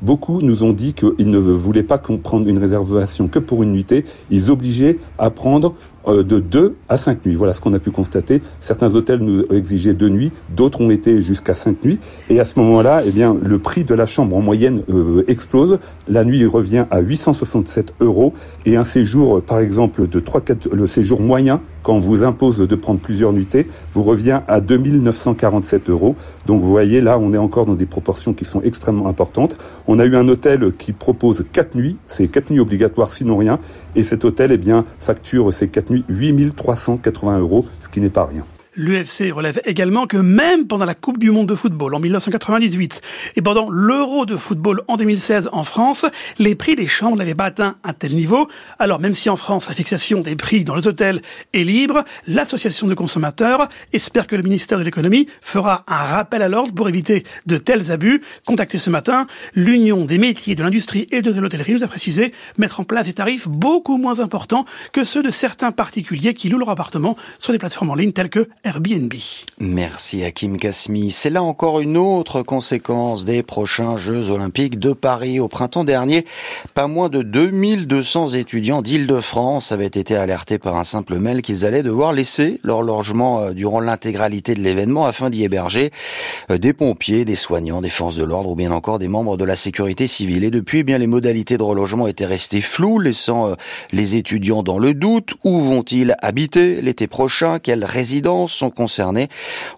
beaucoup 0.04 0.42
nous 0.42 0.64
ont 0.64 0.74
dit 0.74 0.94
qu'ils 0.94 1.30
ne 1.32 1.40
voulaient 1.40 1.82
pas 1.82 1.98
prendre 1.98 2.48
une 2.48 2.60
réservation 2.60 3.28
que 3.28 3.40
pour 3.40 3.64
une 3.64 3.72
nuitée. 3.72 4.04
Ils 4.30 4.52
obligeaient 4.52 4.98
à 5.18 5.32
prendre 5.32 5.74
de 6.08 6.40
2 6.40 6.76
à 6.90 6.98
5 6.98 7.26
nuits. 7.26 7.36
Voilà 7.36 7.54
ce 7.54 7.62
qu'on 7.62 7.74
a 7.74 7.80
pu 7.80 7.92
constater. 7.92 8.42
Certains 8.60 8.96
hôtels 8.96 9.20
nous 9.20 9.44
exigeaient 9.52 9.94
deux 9.94 10.10
nuits, 10.10 10.32
d'autres 10.56 10.82
ont 10.82 10.90
été 10.90 11.22
jusqu'à 11.22 11.54
5 11.54 11.84
nuits. 11.84 12.00
Et 12.30 12.40
à 12.40 12.46
ce 12.46 12.60
moment-là, 12.60 13.02
eh 13.06 13.12
bien, 13.12 13.36
le 13.42 13.60
prix 13.60 13.84
de 13.84 13.94
la 13.94 14.06
chambre 14.06 14.36
en 14.36 14.42
moyenne 14.42 14.84
euh, 14.90 15.24
explose. 15.28 15.80
La 16.08 16.24
nuit 16.24 16.46
revient 16.46 16.86
à 16.92 17.00
867 17.00 17.96
euros 18.00 18.34
et 18.66 18.76
un 18.78 18.84
séjour, 18.84 19.42
par 19.42 19.60
exemple, 19.60 20.08
de 20.08 20.20
3, 20.20 20.42
4, 20.42 20.70
le 20.74 20.88
séjour 20.88 21.22
moyen, 21.22 21.62
quand 21.84 21.94
on 21.94 22.00
vous 22.00 22.24
impose 22.24 22.58
de 22.58 22.76
prendre 22.76 23.00
plusieurs 23.00 23.34
nuitées, 23.34 23.68
vous 23.92 24.04
revient 24.04 24.42
à 24.48 24.62
2947 24.62 25.90
euros. 25.90 26.16
Donc 26.46 26.62
vous 26.62 26.70
voyez, 26.70 27.02
là, 27.02 27.18
on 27.20 27.34
est 27.34 27.38
encore 27.38 27.66
dans 27.66 27.76
des 27.76 27.86
proportions 27.86 28.34
qui 28.34 28.46
sont 28.46 28.62
extrêmement 28.62 29.08
importantes. 29.08 29.58
On 29.88 30.00
a 30.00 30.06
eu 30.06 30.16
un 30.16 30.28
hôtel 30.28 30.72
qui 30.74 30.94
propose 30.94 31.46
4 31.52 31.76
nuits, 31.76 31.98
c'est 32.08 32.28
4 32.28 32.52
nuits 32.52 32.60
obligatoires 32.60 33.12
sinon 33.12 33.38
rien, 33.38 33.60
et 33.96 34.04
cet 34.04 34.26
hôtel, 34.26 34.52
eh 34.52 34.58
bien, 34.58 34.86
facture 35.00 35.54
ces 35.54 35.68
4 35.68 35.92
nuits 35.92 35.97
8380 36.08 37.40
euros, 37.40 37.66
ce 37.80 37.90
qui 37.90 38.02
n'est 38.02 38.10
pas 38.10 38.26
rien. 38.26 38.44
L'UFC 38.80 39.32
relève 39.34 39.60
également 39.66 40.06
que 40.06 40.18
même 40.18 40.68
pendant 40.68 40.86
la 40.86 40.94
Coupe 40.94 41.18
du 41.18 41.32
Monde 41.32 41.48
de 41.48 41.56
football 41.56 41.96
en 41.96 42.00
1998 42.00 43.02
et 43.36 43.42
pendant 43.42 43.72
l'Euro 43.72 44.28
de 44.28 44.38
football 44.38 44.82
en 44.88 44.98
2016 44.98 45.50
en 45.52 45.64
France, 45.64 46.06
les 46.38 46.54
prix 46.54 46.76
des 46.76 46.86
chambres 46.86 47.18
n'avaient 47.18 47.34
pas 47.34 47.46
atteint 47.46 47.78
un 47.84 47.94
tel 47.94 48.14
niveau. 48.14 48.48
Alors 48.78 49.00
même 49.00 49.16
si 49.16 49.32
en 49.32 49.36
France 49.36 49.68
la 49.68 49.74
fixation 49.74 50.22
des 50.22 50.36
prix 50.36 50.64
dans 50.64 50.76
les 50.76 50.88
hôtels 50.88 51.24
est 51.54 51.64
libre, 51.64 52.04
l'association 52.28 52.86
de 52.86 52.94
consommateurs 52.94 53.68
espère 53.94 54.28
que 54.28 54.36
le 54.36 54.44
ministère 54.44 54.78
de 54.78 54.84
l'économie 54.84 55.28
fera 55.42 55.84
un 55.88 55.96
rappel 55.96 56.44
à 56.44 56.48
l'ordre 56.48 56.76
pour 56.76 56.88
éviter 56.88 57.24
de 57.48 57.58
tels 57.58 57.90
abus. 57.90 58.22
Contacté 58.46 58.78
ce 58.78 58.92
matin, 58.92 59.26
l'Union 59.56 60.06
des 60.06 60.20
métiers 60.20 60.54
de 60.54 60.62
l'industrie 60.62 61.08
et 61.10 61.24
de 61.24 61.32
l'hôtellerie 61.32 61.74
nous 61.74 61.84
a 61.84 61.88
précisé 61.88 62.32
mettre 62.60 62.80
en 62.80 62.84
place 62.84 63.08
des 63.08 63.14
tarifs 63.14 63.48
beaucoup 63.48 63.98
moins 63.98 64.20
importants 64.20 64.66
que 64.94 65.04
ceux 65.04 65.24
de 65.24 65.32
certains 65.32 65.72
particuliers 65.72 66.36
qui 66.36 66.48
louent 66.50 66.60
leur 66.60 66.70
appartement 66.70 67.18
sur 67.40 67.54
des 67.54 67.58
plateformes 67.58 67.90
en 67.90 67.96
ligne 67.96 68.12
telles 68.12 68.30
que 68.30 68.48
Airbnb. 68.68 69.14
Merci 69.62 70.26
Hakim 70.26 70.58
Kasmi. 70.58 71.10
C'est 71.10 71.30
là 71.30 71.42
encore 71.42 71.80
une 71.80 71.96
autre 71.96 72.42
conséquence 72.42 73.24
des 73.24 73.42
prochains 73.42 73.96
Jeux 73.96 74.30
Olympiques 74.30 74.78
de 74.78 74.92
Paris. 74.92 75.40
Au 75.40 75.48
printemps 75.48 75.86
dernier, 75.86 76.26
pas 76.74 76.88
moins 76.88 77.08
de 77.08 77.22
2200 77.22 78.30
étudiants 78.30 78.82
d'Île-de-France 78.82 79.72
avaient 79.72 79.86
été 79.86 80.18
alertés 80.18 80.60
par 80.60 80.76
un 80.76 80.84
simple 80.84 81.18
mail 81.18 81.44
qu'ils 81.44 81.66
allaient 81.66 81.82
devoir 81.82 82.12
laisser 82.12 82.60
leur 82.62 82.82
logement 82.82 83.40
euh, 83.40 83.54
durant 83.54 83.80
l'intégralité 83.80 84.54
de 84.54 84.60
l'événement 84.60 85.06
afin 85.06 85.30
d'y 85.30 85.46
héberger 85.46 85.92
euh, 86.52 86.58
des 86.58 86.74
pompiers, 86.74 87.24
des 87.24 87.36
soignants, 87.36 87.80
des 87.80 87.90
forces 87.90 88.18
de 88.18 88.26
l'ordre 88.26 88.50
ou 88.50 88.56
bien 88.56 88.72
encore 88.72 89.00
des 89.00 89.08
membres 89.08 89.38
de 89.38 89.46
la 89.46 89.56
sécurité 89.56 90.08
civile. 90.08 90.44
Et 90.44 90.52
depuis, 90.52 90.80
eh 90.80 90.84
bien 90.84 90.98
les 90.98 91.08
modalités 91.08 91.58
de 91.58 91.64
relogement 91.64 92.08
étaient 92.08 92.26
restées 92.26 92.60
floues, 92.60 93.00
laissant 93.00 93.48
euh, 93.48 93.56
les 93.94 94.18
étudiants 94.18 94.62
dans 94.62 94.78
le 94.78 94.94
doute. 94.94 95.36
Où 95.46 95.62
vont-ils 95.62 96.18
habiter 96.22 96.82
l'été 96.82 97.08
prochain? 97.08 97.60
Quelle 97.60 97.86
résidence 97.86 98.57
sont 98.58 98.70
concernés. 98.70 99.30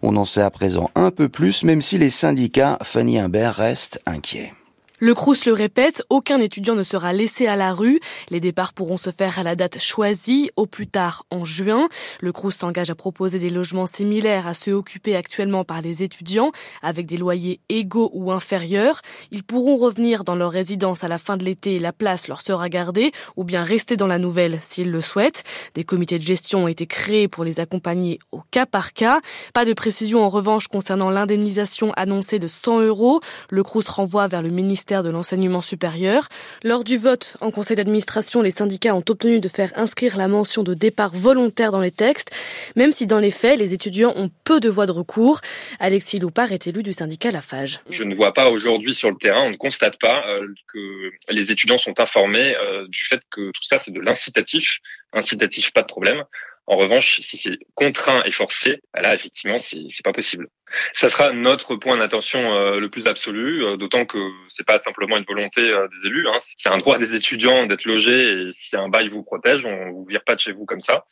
On 0.02 0.16
en 0.16 0.26
sait 0.26 0.42
à 0.42 0.50
présent 0.50 0.90
un 0.96 1.12
peu 1.12 1.30
plus, 1.30 1.64
même 1.64 1.82
si 1.82 1.98
les 1.98 2.10
syndicats, 2.10 2.78
Fanny 2.84 3.20
Imbert, 3.20 3.56
restent 3.56 4.02
inquiets. 4.06 4.54
Le 5.02 5.14
Crous 5.14 5.46
le 5.46 5.54
répète, 5.54 6.04
aucun 6.10 6.42
étudiant 6.42 6.76
ne 6.76 6.84
sera 6.84 7.14
laissé 7.14 7.48
à 7.48 7.56
la 7.56 7.74
rue. 7.74 8.02
Les 8.32 8.42
départs 8.42 8.74
pourront 8.74 8.98
se 8.98 9.12
faire 9.12 9.40
à 9.40 9.44
la 9.44 9.56
date 9.56 9.80
choisie, 9.80 10.52
au 10.58 10.66
plus 10.66 10.88
tard 10.88 11.26
en 11.32 11.46
juin. 11.46 11.88
Le 12.20 12.34
Crous 12.34 12.52
s'engage 12.52 12.90
à 12.90 12.96
proposer 12.96 13.40
des 13.40 13.50
logements 13.50 13.86
similaires 13.86 14.46
à 14.46 14.54
ceux 14.54 14.74
occupés 14.74 15.16
actuellement 15.16 15.64
par 15.64 15.82
les 15.82 16.04
étudiants, 16.04 16.52
avec 16.82 17.06
des 17.06 17.16
loyers 17.16 17.62
égaux 17.70 18.12
ou 18.14 18.34
inférieurs. 18.34 19.00
Ils 19.32 19.44
pourront 19.44 19.78
revenir 19.78 20.26
dans 20.26 20.36
leur 20.36 20.52
résidence 20.52 21.06
à 21.06 21.08
la 21.08 21.18
fin 21.18 21.38
de 21.38 21.46
l'été 21.46 21.76
et 21.76 21.80
la 21.80 21.94
place 21.94 22.28
leur 22.28 22.42
sera 22.42 22.68
gardée, 22.68 23.14
ou 23.38 23.46
bien 23.46 23.64
rester 23.64 23.96
dans 23.96 24.08
la 24.08 24.20
nouvelle 24.20 24.60
s'ils 24.62 24.92
le 24.92 25.00
souhaitent. 25.00 25.46
Des 25.76 25.86
comités 25.86 26.18
de 26.18 26.26
gestion 26.26 26.66
ont 26.66 26.68
été 26.68 26.88
créés 26.88 27.30
pour 27.30 27.46
les 27.46 27.62
accompagner 27.62 28.20
au 28.34 28.42
cas 28.52 28.66
par 28.66 28.92
cas. 28.92 29.22
Pas 29.54 29.64
de 29.64 29.72
précision 29.72 30.26
en 30.26 30.30
revanche 30.30 30.68
concernant 30.68 31.10
l'indemnisation 31.10 31.94
annoncée 31.96 32.38
de 32.38 32.48
100 32.48 32.82
euros. 32.82 33.22
Le 33.50 33.64
Crous 33.64 33.88
renvoie 33.88 34.28
vers 34.28 34.42
le 34.42 34.50
ministère 34.50 34.89
de 34.90 35.10
l'enseignement 35.10 35.62
supérieur. 35.62 36.28
Lors 36.64 36.84
du 36.84 36.98
vote 36.98 37.38
en 37.42 37.52
conseil 37.52 37.78
d'administration, 37.78 38.42
les 38.42 38.52
syndicats 38.52 38.96
ont 38.96 39.04
obtenu 39.08 39.40
de 39.40 39.48
faire 39.48 39.72
inscrire 39.76 40.18
la 40.18 40.28
mention 40.28 40.64
de 40.64 40.74
départ 40.74 41.16
volontaire 41.16 41.72
dans 41.72 41.82
les 41.82 41.92
textes, 41.92 42.32
même 42.76 42.92
si 42.92 43.06
dans 43.06 43.20
les 43.20 43.32
faits, 43.32 43.60
les 43.60 43.74
étudiants 43.74 44.14
ont 44.16 44.30
peu 44.44 44.60
de 44.60 44.70
voies 44.70 44.88
de 44.88 44.92
recours. 44.92 45.42
Alexis 45.80 46.20
Loupard 46.20 46.52
est 46.52 46.68
élu 46.68 46.82
du 46.82 46.94
syndicat 46.94 47.32
Lafage. 47.32 47.80
Je 47.90 48.04
ne 48.04 48.16
vois 48.16 48.34
pas 48.34 48.50
aujourd'hui 48.50 48.96
sur 48.96 49.12
le 49.12 49.18
terrain, 49.18 49.44
on 49.44 49.52
ne 49.52 49.58
constate 49.58 50.00
pas 50.00 50.26
euh, 50.28 50.48
que 50.74 51.12
les 51.30 51.52
étudiants 51.52 51.78
sont 51.78 52.00
informés 52.00 52.56
euh, 52.56 52.88
du 52.88 53.06
fait 53.06 53.22
que 53.32 53.52
tout 53.52 53.64
ça 53.64 53.78
c'est 53.78 53.92
de 53.92 54.02
l'incitatif. 54.02 54.80
Incitatif, 55.14 55.72
pas 55.72 55.82
de 55.82 55.88
problème. 55.88 56.24
En 56.68 56.78
revanche, 56.78 57.20
si 57.22 57.38
c'est 57.38 57.58
contraint 57.74 58.22
et 58.26 58.32
forcé, 58.32 58.80
là 58.94 59.16
effectivement 59.16 59.58
c'est 59.58 60.04
pas 60.04 60.14
possible. 60.14 60.48
Ça 60.94 61.10
sera 61.10 61.32
notre 61.32 61.76
point 61.76 61.98
d'attention 61.98 62.54
euh, 62.54 62.80
le 62.80 62.90
plus 62.90 63.08
absolu, 63.08 63.64
euh, 63.64 63.78
d'autant 63.78 64.06
que 64.06 64.18
c'est 64.48 64.66
pas 64.66 64.78
simplement 64.78 65.18
une 65.18 65.26
volonté 65.26 65.62
euh, 65.62 65.88
des 65.88 66.08
élus. 66.08 66.28
Hein. 66.28 66.38
C'est 66.58 66.70
un 66.70 66.78
droit 66.78 66.98
des 66.98 67.16
étudiants 67.16 67.66
d'être 67.66 67.86
logés 67.86 68.30
et 68.30 68.50
si 68.52 68.76
un 68.76 68.90
bail 68.90 69.10
vous 69.10 69.24
protège, 69.24 69.66
on 69.66 69.92
vous 69.92 70.06
vire 70.08 70.24
pas 70.24 70.36
de 70.36 70.40
chez 70.40 70.52
vous 70.52 70.66
comme 70.66 70.82
ça. 70.82 71.06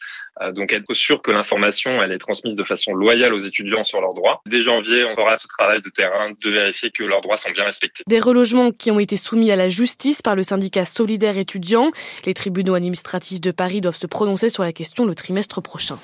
donc 0.54 0.72
être 0.72 0.94
sûr 0.94 1.22
que 1.22 1.32
l'information 1.32 2.02
elle 2.04 2.12
est 2.12 2.18
transmise 2.18 2.56
de 2.56 2.64
façon 2.64 2.94
loyale 2.94 3.34
aux 3.34 3.40
étudiants 3.40 3.84
sur 3.84 4.02
leurs 4.02 4.14
droits. 4.14 4.42
Dès 4.46 4.62
janvier, 4.62 5.06
on 5.06 5.16
fera 5.16 5.38
ce 5.38 5.48
travail 5.48 5.82
de 5.82 5.90
terrain 5.90 6.32
de 6.40 6.50
vérifier 6.50 6.92
que 6.92 7.04
leurs 7.04 7.22
droits 7.22 7.38
sont 7.38 7.52
bien 7.52 7.64
respectés. 7.64 8.04
Des 8.08 8.20
relogements 8.20 8.72
qui 8.72 8.92
ont 8.92 9.00
été 9.00 9.18
soumis 9.18 9.52
à 9.52 9.56
la 9.56 9.70
justice 9.70 10.22
par 10.22 10.36
le 10.36 10.44
syndicat 10.44 10.86
solidaire 10.86 11.38
étudiant. 11.38 11.92
Les 12.26 12.34
tribunaux 12.34 12.76
administratifs 12.76 13.42
de 13.42 13.52
Paris 13.52 13.82
doivent 13.82 13.96
se 13.96 14.08
prononcer 14.08 14.50
sur 14.50 14.64
la 14.64 14.74
question 14.74 15.06
le 15.06 15.16
trimestre 15.16 15.62
prochain. 15.62 15.98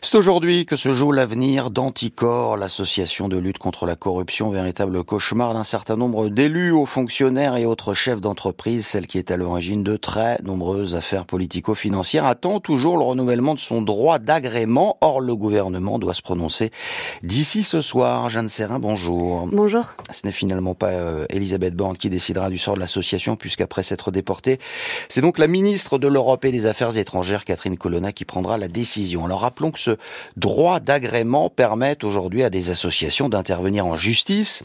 C'est 0.00 0.16
aujourd'hui 0.16 0.64
que 0.66 0.76
se 0.76 0.92
joue 0.92 1.12
l'avenir 1.12 1.70
d'Anticor, 1.70 2.56
l'association 2.78 3.26
de 3.28 3.36
lutte 3.36 3.58
contre 3.58 3.86
la 3.86 3.96
corruption, 3.96 4.50
véritable 4.50 5.02
cauchemar 5.02 5.52
d'un 5.52 5.64
certain 5.64 5.96
nombre 5.96 6.28
d'élus, 6.28 6.70
hauts 6.70 6.86
fonctionnaires 6.86 7.56
et 7.56 7.66
autres 7.66 7.92
chefs 7.92 8.20
d'entreprise, 8.20 8.86
celle 8.86 9.08
qui 9.08 9.18
est 9.18 9.32
à 9.32 9.36
l'origine 9.36 9.82
de 9.82 9.96
très 9.96 10.38
nombreuses 10.44 10.94
affaires 10.94 11.24
politico-financières, 11.24 12.24
attend 12.24 12.60
toujours 12.60 12.96
le 12.96 13.02
renouvellement 13.02 13.54
de 13.54 13.58
son 13.58 13.82
droit 13.82 14.20
d'agrément. 14.20 14.96
Or, 15.00 15.20
le 15.20 15.34
gouvernement 15.34 15.98
doit 15.98 16.14
se 16.14 16.22
prononcer 16.22 16.70
d'ici 17.24 17.64
ce 17.64 17.82
soir. 17.82 18.30
Jeanne 18.30 18.48
Serrin, 18.48 18.78
bonjour. 18.78 19.48
Bonjour. 19.50 19.94
Ce 20.12 20.24
n'est 20.24 20.32
finalement 20.32 20.76
pas 20.76 20.90
euh, 20.90 21.26
Elisabeth 21.30 21.74
Borne 21.74 21.96
qui 21.96 22.10
décidera 22.10 22.48
du 22.48 22.58
sort 22.58 22.74
de 22.74 22.80
l'association, 22.80 23.34
puisqu'après 23.34 23.82
s'être 23.82 24.12
déportée, 24.12 24.60
c'est 25.08 25.20
donc 25.20 25.38
la 25.38 25.48
ministre 25.48 25.98
de 25.98 26.06
l'Europe 26.06 26.44
et 26.44 26.52
des 26.52 26.66
Affaires 26.66 26.96
étrangères, 26.96 27.44
Catherine 27.44 27.76
Colonna, 27.76 28.12
qui 28.12 28.24
prendra 28.24 28.56
la 28.56 28.68
décision. 28.68 29.24
Alors 29.24 29.40
rappelons 29.40 29.72
que 29.72 29.80
ce 29.80 29.96
droit 30.36 30.78
d'agrément 30.78 31.50
permet 31.50 32.04
aujourd'hui 32.04 32.44
à 32.44 32.50
des 32.50 32.67
associations 32.68 33.28
d'intervenir 33.28 33.86
en 33.86 33.96
justice 33.96 34.62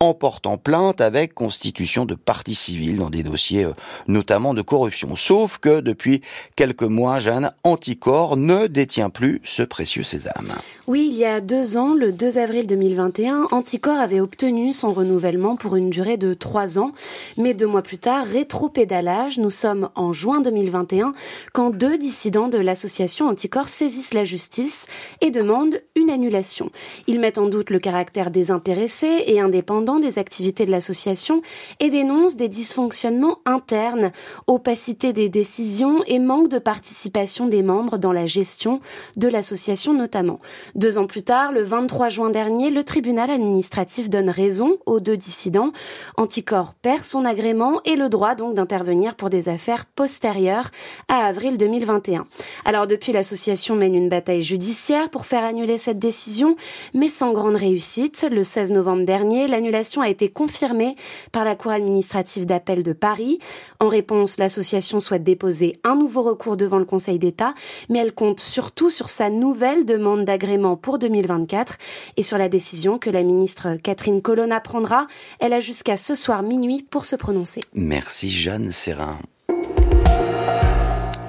en 0.00 0.14
portant 0.14 0.56
plainte 0.56 1.00
avec 1.00 1.34
constitution 1.34 2.04
de 2.04 2.14
partie 2.14 2.54
civile 2.54 2.98
dans 2.98 3.10
des 3.10 3.22
dossiers 3.22 3.64
euh, 3.64 3.72
notamment 4.08 4.54
de 4.54 4.62
corruption. 4.62 5.16
Sauf 5.16 5.58
que 5.58 5.80
depuis 5.80 6.22
quelques 6.56 6.82
mois, 6.82 7.18
Jeanne, 7.18 7.52
Anticor 7.64 8.36
ne 8.36 8.66
détient 8.66 9.10
plus 9.10 9.40
ce 9.44 9.62
précieux 9.62 10.02
sésame. 10.02 10.52
Oui, 10.86 11.08
il 11.12 11.16
y 11.16 11.24
a 11.24 11.40
deux 11.40 11.76
ans, 11.76 11.94
le 11.94 12.10
2 12.10 12.38
avril 12.38 12.66
2021, 12.66 13.48
Anticor 13.52 13.98
avait 13.98 14.20
obtenu 14.20 14.72
son 14.72 14.92
renouvellement 14.92 15.54
pour 15.54 15.76
une 15.76 15.90
durée 15.90 16.16
de 16.16 16.34
trois 16.34 16.78
ans. 16.78 16.92
Mais 17.36 17.54
deux 17.54 17.66
mois 17.66 17.82
plus 17.82 17.98
tard, 17.98 18.24
rétro-pédalage, 18.24 19.38
nous 19.38 19.50
sommes 19.50 19.90
en 19.94 20.12
juin 20.12 20.40
2021, 20.40 21.12
quand 21.52 21.70
deux 21.70 21.96
dissidents 21.96 22.48
de 22.48 22.58
l'association 22.58 23.28
Anticor 23.28 23.68
saisissent 23.68 24.14
la 24.14 24.24
justice 24.24 24.86
et 25.20 25.30
demandent 25.30 25.80
une 25.94 26.10
annulation. 26.10 26.70
Ils 27.06 27.20
mettent 27.20 27.38
en 27.40 27.46
doute 27.46 27.70
le 27.70 27.78
caractère 27.78 28.30
désintéressé 28.30 29.24
et 29.26 29.40
indépendant 29.40 29.98
des 29.98 30.18
activités 30.18 30.66
de 30.66 30.70
l'association 30.70 31.40
et 31.80 31.88
dénoncent 31.88 32.36
des 32.36 32.48
dysfonctionnements 32.48 33.38
internes, 33.46 34.12
opacité 34.46 35.12
des 35.12 35.28
décisions 35.28 36.02
et 36.06 36.18
manque 36.18 36.48
de 36.48 36.58
participation 36.58 37.46
des 37.46 37.62
membres 37.62 37.98
dans 37.98 38.12
la 38.12 38.26
gestion 38.26 38.80
de 39.16 39.28
l'association 39.28 39.94
notamment. 39.94 40.38
Deux 40.74 40.98
ans 40.98 41.06
plus 41.06 41.22
tard, 41.22 41.52
le 41.52 41.62
23 41.62 42.10
juin 42.10 42.30
dernier, 42.30 42.70
le 42.70 42.84
tribunal 42.84 43.30
administratif 43.30 44.10
donne 44.10 44.28
raison 44.28 44.76
aux 44.84 45.00
deux 45.00 45.16
dissidents. 45.16 45.72
Anticor 46.16 46.74
perd 46.74 47.04
son 47.04 47.24
agrément 47.24 47.80
et 47.84 47.96
le 47.96 48.08
droit 48.08 48.34
donc 48.34 48.54
d'intervenir 48.54 49.14
pour 49.14 49.30
des 49.30 49.48
affaires 49.48 49.86
postérieures 49.86 50.70
à 51.08 51.24
avril 51.26 51.56
2021. 51.56 52.26
Alors 52.66 52.86
depuis, 52.86 53.12
l'association 53.12 53.76
mène 53.76 53.94
une 53.94 54.10
bataille 54.10 54.42
judiciaire 54.42 55.08
pour 55.08 55.24
faire 55.24 55.44
annuler 55.44 55.78
cette 55.78 55.98
décision, 55.98 56.56
mais 56.92 57.08
sans 57.08 57.29
sans 57.30 57.34
grande 57.34 57.56
réussite. 57.56 58.26
Le 58.28 58.42
16 58.42 58.72
novembre 58.72 59.04
dernier, 59.04 59.46
l'annulation 59.46 60.02
a 60.02 60.08
été 60.08 60.28
confirmée 60.28 60.96
par 61.30 61.44
la 61.44 61.54
Cour 61.54 61.70
administrative 61.70 62.44
d'appel 62.44 62.82
de 62.82 62.92
Paris. 62.92 63.38
En 63.78 63.88
réponse, 63.88 64.36
l'association 64.36 64.98
souhaite 64.98 65.22
déposer 65.22 65.78
un 65.84 65.94
nouveau 65.94 66.22
recours 66.22 66.56
devant 66.56 66.78
le 66.78 66.84
Conseil 66.84 67.20
d'État, 67.20 67.54
mais 67.88 68.00
elle 68.00 68.12
compte 68.12 68.40
surtout 68.40 68.90
sur 68.90 69.10
sa 69.10 69.30
nouvelle 69.30 69.84
demande 69.84 70.24
d'agrément 70.24 70.76
pour 70.76 70.98
2024 70.98 71.78
et 72.16 72.24
sur 72.24 72.36
la 72.36 72.48
décision 72.48 72.98
que 72.98 73.10
la 73.10 73.22
ministre 73.22 73.76
Catherine 73.80 74.22
Colonna 74.22 74.58
prendra. 74.60 75.06
Elle 75.38 75.52
a 75.52 75.60
jusqu'à 75.60 75.96
ce 75.96 76.16
soir 76.16 76.42
minuit 76.42 76.84
pour 76.90 77.04
se 77.04 77.14
prononcer. 77.14 77.60
Merci 77.74 78.28
Jeanne 78.28 78.72
Serrin. 78.72 79.18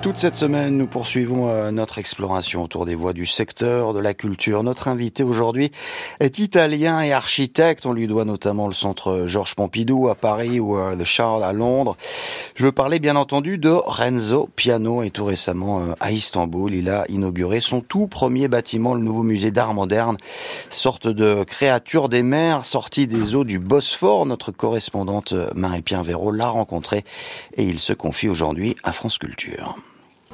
Toute 0.02 0.18
cette 0.18 0.34
semaine, 0.34 0.78
nous 0.78 0.88
poursuivons 0.88 1.48
euh, 1.50 1.70
notre 1.70 2.00
exploration 2.00 2.64
autour 2.64 2.88
des 2.88 2.96
voies 2.96 3.14
du 3.14 3.28
secteur 3.28 3.94
de 3.94 4.00
la 4.00 4.16
culture. 4.16 4.64
Notre 4.64 4.88
invité 4.88 5.22
aujourd'hui 5.22 5.72
est 6.20 6.40
italien 6.40 7.02
et 7.02 7.14
architecte. 7.14 7.86
On 7.86 7.94
lui 7.94 8.08
doit 8.08 8.26
notamment 8.26 8.66
le 8.66 8.74
centre 8.74 9.26
Georges 9.28 9.54
Pompidou 9.54 10.10
à 10.10 10.16
Paris 10.16 10.60
ou 10.60 10.76
euh, 10.76 10.96
The 10.96 11.06
Charles 11.06 11.44
à 11.44 11.54
Londres. 11.54 11.98
Je 12.56 12.66
veux 12.66 12.72
parler 12.72 13.00
bien 13.00 13.16
entendu 13.16 13.60
de 13.60 13.70
Renzo 13.70 14.50
Piano 14.56 15.04
et 15.04 15.12
tout 15.12 15.24
récemment 15.24 15.82
euh, 15.82 15.94
à 16.00 16.12
Istanbul, 16.12 16.74
il 16.74 16.90
a 16.90 17.06
inauguré 17.08 17.62
son 17.62 17.80
tout 17.82 18.08
premier 18.08 18.48
bâtiment, 18.48 18.96
le 18.96 19.02
nouveau 19.02 19.22
musée 19.22 19.52
d'art 19.52 19.76
moderne, 19.76 20.18
sorte 20.72 21.08
de 21.08 21.44
créature 21.44 22.10
des 22.10 22.24
mers 22.24 22.66
sortie 22.66 23.06
des 23.06 23.36
eaux 23.36 23.44
du 23.44 23.60
Bosphore. 23.60 24.26
Notre 24.26 24.52
correspondante 24.52 25.36
Marie-Pierre 25.54 26.04
Véraud 26.04 26.32
l'a 26.32 26.50
rencontré 26.50 27.06
et 27.56 27.64
il 27.64 27.78
se 27.78 27.94
confie 27.94 28.30
aujourd'hui 28.30 28.76
à 28.84 28.94
France 28.94 29.20
Culture. 29.20 29.76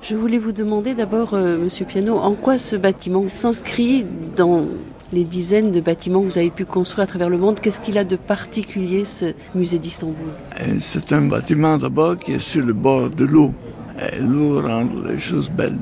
Je 0.09 0.15
voulais 0.15 0.37
vous 0.37 0.53
demander 0.53 0.93
d'abord, 0.93 1.33
euh, 1.33 1.57
Monsieur 1.57 1.83
Piano, 1.83 2.15
en 2.15 2.31
quoi 2.31 2.57
ce 2.57 2.77
bâtiment 2.77 3.27
s'inscrit 3.27 4.05
dans 4.37 4.63
les 5.11 5.25
dizaines 5.25 5.71
de 5.71 5.81
bâtiments 5.81 6.21
que 6.21 6.27
vous 6.27 6.37
avez 6.37 6.49
pu 6.49 6.63
construire 6.63 7.03
à 7.03 7.07
travers 7.07 7.29
le 7.29 7.37
monde? 7.37 7.59
Qu'est-ce 7.59 7.81
qu'il 7.81 7.97
a 7.97 8.05
de 8.05 8.15
particulier, 8.15 9.03
ce 9.03 9.33
musée 9.53 9.79
d'Istanbul? 9.79 10.29
Euh, 10.61 10.77
C'est 10.79 11.11
un 11.11 11.23
bâtiment 11.23 11.77
d'abord 11.77 12.17
qui 12.17 12.33
est 12.33 12.39
sur 12.39 12.65
le 12.65 12.71
bord 12.71 13.09
de 13.09 13.25
l'eau. 13.25 13.53
L'eau 14.21 14.61
rend 14.61 14.87
les 15.09 15.19
choses 15.19 15.49
belles. 15.49 15.79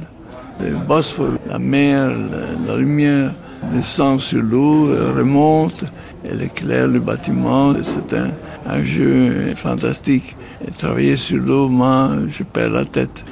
Le 0.60 0.72
Bosphore, 0.72 1.34
la 1.48 1.60
mer, 1.60 2.12
la, 2.66 2.78
lumière 2.78 3.32
descend 3.72 4.20
sur 4.20 4.42
l'eau, 4.42 4.88
remonte, 5.16 5.84
elle 6.24 6.42
éclaire 6.42 6.88
le 6.88 7.00
bâtiment. 7.00 7.74
C'est 7.84 8.12
un, 8.16 8.84
jeu 8.84 9.54
fantastique. 9.56 10.36
Travailler 10.80 11.16
sur 11.16 11.38
l'eau, 11.38 11.68
moi, 11.68 12.10
je 12.28 12.42
perds 12.42 12.72
la 12.72 12.86
tête. 12.86 13.24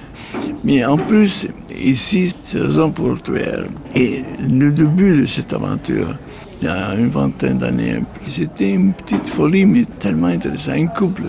Mais 0.64 0.86
en 0.86 0.98
plus, 0.98 1.48
ici, 1.78 2.34
c'est 2.44 2.60
la 2.60 2.70
zone 2.70 2.94
portuaire. 2.94 3.66
Et 3.96 4.24
le 4.40 4.72
début 4.72 5.22
de 5.22 5.26
cette 5.26 5.52
aventure, 5.54 6.16
il 6.62 6.68
y 6.68 6.70
a 6.70 6.96
une 6.96 7.10
vingtaine 7.10 7.58
d'années, 7.58 8.00
c'était 8.30 8.72
une 8.72 8.94
petite 8.94 9.28
folie, 9.28 9.66
mais 9.66 9.84
tellement 10.00 10.28
intéressante. 10.28 10.76
Un 10.76 10.88
couple, 10.88 11.24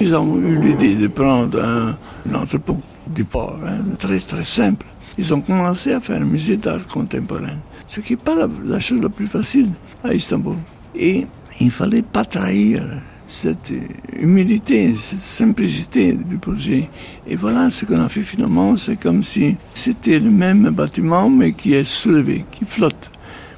ils 0.00 0.14
ont 0.16 0.38
eu 0.38 0.58
l'idée 0.58 0.94
de 0.94 1.08
prendre 1.08 1.62
un, 1.62 1.96
entrepôt 2.34 2.80
du 3.06 3.24
port, 3.24 3.58
hein, 3.66 3.84
très 3.98 4.18
très 4.20 4.44
simple. 4.44 4.86
Ils 5.18 5.34
ont 5.34 5.42
commencé 5.42 5.92
à 5.92 6.00
faire 6.00 6.22
un 6.22 6.24
musée 6.24 6.56
d'art 6.56 6.86
contemporain, 6.86 7.58
ce 7.88 8.00
qui 8.00 8.14
n'est 8.14 8.18
pas 8.18 8.34
la, 8.34 8.48
la 8.64 8.80
chose 8.80 9.02
la 9.02 9.10
plus 9.10 9.26
facile 9.26 9.68
à 10.02 10.14
Istanbul. 10.14 10.56
Et 10.94 11.26
il 11.60 11.66
ne 11.66 11.70
fallait 11.70 12.02
pas 12.02 12.24
trahir 12.24 12.84
cette 13.28 13.72
humilité, 14.18 14.94
cette 14.96 15.20
simplicité 15.20 16.12
du 16.12 16.38
projet. 16.38 16.88
Et 17.26 17.36
voilà 17.36 17.70
ce 17.70 17.84
qu'on 17.84 18.00
a 18.00 18.08
fait 18.08 18.22
finalement, 18.22 18.76
c'est 18.76 18.96
comme 18.96 19.22
si 19.22 19.56
c'était 19.74 20.18
le 20.18 20.30
même 20.30 20.70
bâtiment 20.70 21.28
mais 21.28 21.52
qui 21.52 21.74
est 21.74 21.84
soulevé, 21.84 22.46
qui 22.50 22.64
flotte 22.64 23.10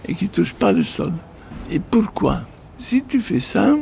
et 0.06 0.14
qui 0.14 0.28
touche 0.28 0.52
pas 0.52 0.72
le 0.72 0.82
sol. 0.82 1.12
Et 1.70 1.78
pourquoi? 1.78 2.42
Si 2.78 3.04
tu 3.06 3.20
fais 3.20 3.40
ça, 3.40 3.76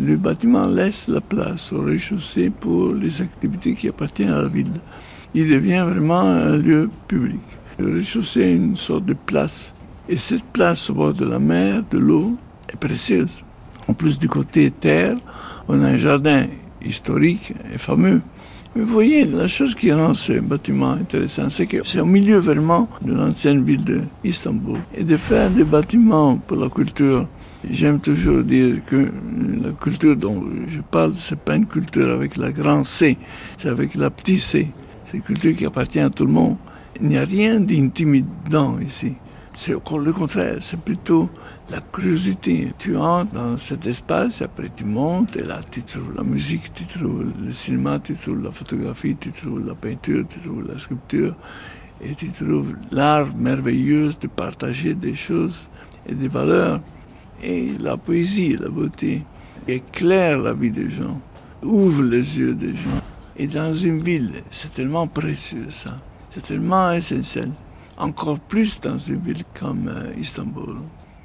le 0.00 0.16
bâtiment 0.16 0.66
laisse 0.66 1.08
la 1.08 1.20
place 1.20 1.72
au 1.72 1.82
rez-de-chaussée 1.82 2.50
pour 2.50 2.92
les 2.92 3.20
activités 3.20 3.74
qui 3.74 3.88
appartiennent 3.88 4.30
à 4.30 4.42
la 4.42 4.48
ville. 4.48 4.80
Il 5.34 5.48
devient 5.48 5.84
vraiment 5.88 6.20
un 6.20 6.56
lieu 6.56 6.88
public. 7.08 7.40
Le 7.78 7.94
rez-de-chaussée 7.94 8.42
est 8.42 8.56
une 8.56 8.76
sorte 8.76 9.06
de 9.06 9.14
place. 9.14 9.72
Et 10.08 10.18
cette 10.18 10.44
place 10.44 10.88
au 10.88 10.94
bord 10.94 11.14
de 11.14 11.24
la 11.24 11.38
mer, 11.38 11.82
de 11.90 11.98
l'eau, 11.98 12.36
est 12.72 12.76
précieuse. 12.76 13.42
En 13.88 13.94
plus 13.94 14.18
du 14.18 14.28
côté 14.28 14.70
terre, 14.70 15.14
on 15.68 15.82
a 15.82 15.88
un 15.88 15.98
jardin 15.98 16.46
historique 16.84 17.52
et 17.72 17.78
fameux. 17.78 18.20
Mais 18.74 18.82
vous 18.82 18.92
voyez, 18.92 19.24
la 19.24 19.48
chose 19.48 19.74
qui 19.74 19.92
rend 19.92 20.14
ce 20.14 20.40
bâtiment 20.40 20.92
intéressant, 20.92 21.50
c'est 21.50 21.66
que 21.66 21.78
c'est 21.84 22.00
au 22.00 22.06
milieu 22.06 22.38
vraiment 22.38 22.88
de 23.02 23.12
l'ancienne 23.12 23.64
ville 23.64 23.84
d'Istanbul. 24.24 24.78
Et 24.96 25.04
de 25.04 25.16
faire 25.16 25.50
des 25.50 25.64
bâtiments 25.64 26.36
pour 26.36 26.56
la 26.56 26.70
culture, 26.70 27.28
j'aime 27.70 28.00
toujours 28.00 28.42
dire 28.42 28.76
que 28.86 29.10
la 29.62 29.72
culture 29.72 30.16
dont 30.16 30.42
je 30.68 30.80
parle, 30.80 31.12
c'est 31.18 31.38
pas 31.38 31.56
une 31.56 31.66
culture 31.66 32.10
avec 32.10 32.38
la 32.38 32.50
grande 32.50 32.86
C, 32.86 33.18
c'est 33.58 33.68
avec 33.68 33.94
la 33.94 34.08
petite 34.08 34.38
C. 34.38 34.68
C'est 35.04 35.18
une 35.18 35.22
culture 35.22 35.54
qui 35.54 35.66
appartient 35.66 36.00
à 36.00 36.08
tout 36.08 36.24
le 36.24 36.32
monde. 36.32 36.56
Il 36.98 37.08
n'y 37.08 37.18
a 37.18 37.24
rien 37.24 37.60
d'intimidant 37.60 38.78
ici. 38.78 39.14
C'est 39.54 39.72
le 39.72 40.12
contraire, 40.12 40.56
c'est 40.60 40.80
plutôt 40.80 41.28
la 41.72 41.80
curiosité. 41.80 42.72
Tu 42.78 42.96
entres 42.96 43.32
dans 43.32 43.56
cet 43.56 43.86
espace, 43.86 44.42
après 44.42 44.70
tu 44.76 44.84
montes, 44.84 45.36
et 45.36 45.42
là 45.42 45.60
tu 45.70 45.82
trouves 45.82 46.14
la 46.14 46.22
musique, 46.22 46.72
tu 46.74 46.84
trouves 46.84 47.24
le 47.44 47.52
cinéma, 47.52 47.98
tu 47.98 48.14
trouves 48.14 48.42
la 48.42 48.50
photographie, 48.50 49.16
tu 49.18 49.32
trouves 49.32 49.66
la 49.66 49.74
peinture, 49.74 50.24
tu 50.28 50.38
trouves 50.40 50.66
la 50.68 50.78
sculpture, 50.78 51.34
et 52.02 52.14
tu 52.14 52.28
trouves 52.28 52.74
l'art 52.90 53.34
merveilleux 53.34 54.12
de 54.20 54.26
partager 54.26 54.94
des 54.94 55.14
choses 55.14 55.68
et 56.06 56.14
des 56.14 56.28
valeurs. 56.28 56.80
Et 57.42 57.72
la 57.80 57.96
poésie, 57.96 58.56
la 58.56 58.68
beauté, 58.68 59.22
éclaire 59.66 60.38
la 60.38 60.52
vie 60.52 60.70
des 60.70 60.90
gens, 60.90 61.20
ouvre 61.62 62.02
les 62.02 62.38
yeux 62.38 62.54
des 62.54 62.74
gens. 62.74 63.02
Et 63.36 63.46
dans 63.46 63.74
une 63.74 64.02
ville, 64.02 64.30
c'est 64.50 64.72
tellement 64.72 65.06
précieux 65.06 65.70
ça, 65.70 65.98
c'est 66.30 66.42
tellement 66.42 66.92
essentiel. 66.92 67.50
Encore 67.96 68.38
plus 68.38 68.80
dans 68.80 68.98
une 68.98 69.20
ville 69.20 69.44
comme 69.58 69.88
euh, 69.88 70.12
Istanbul. 70.18 70.76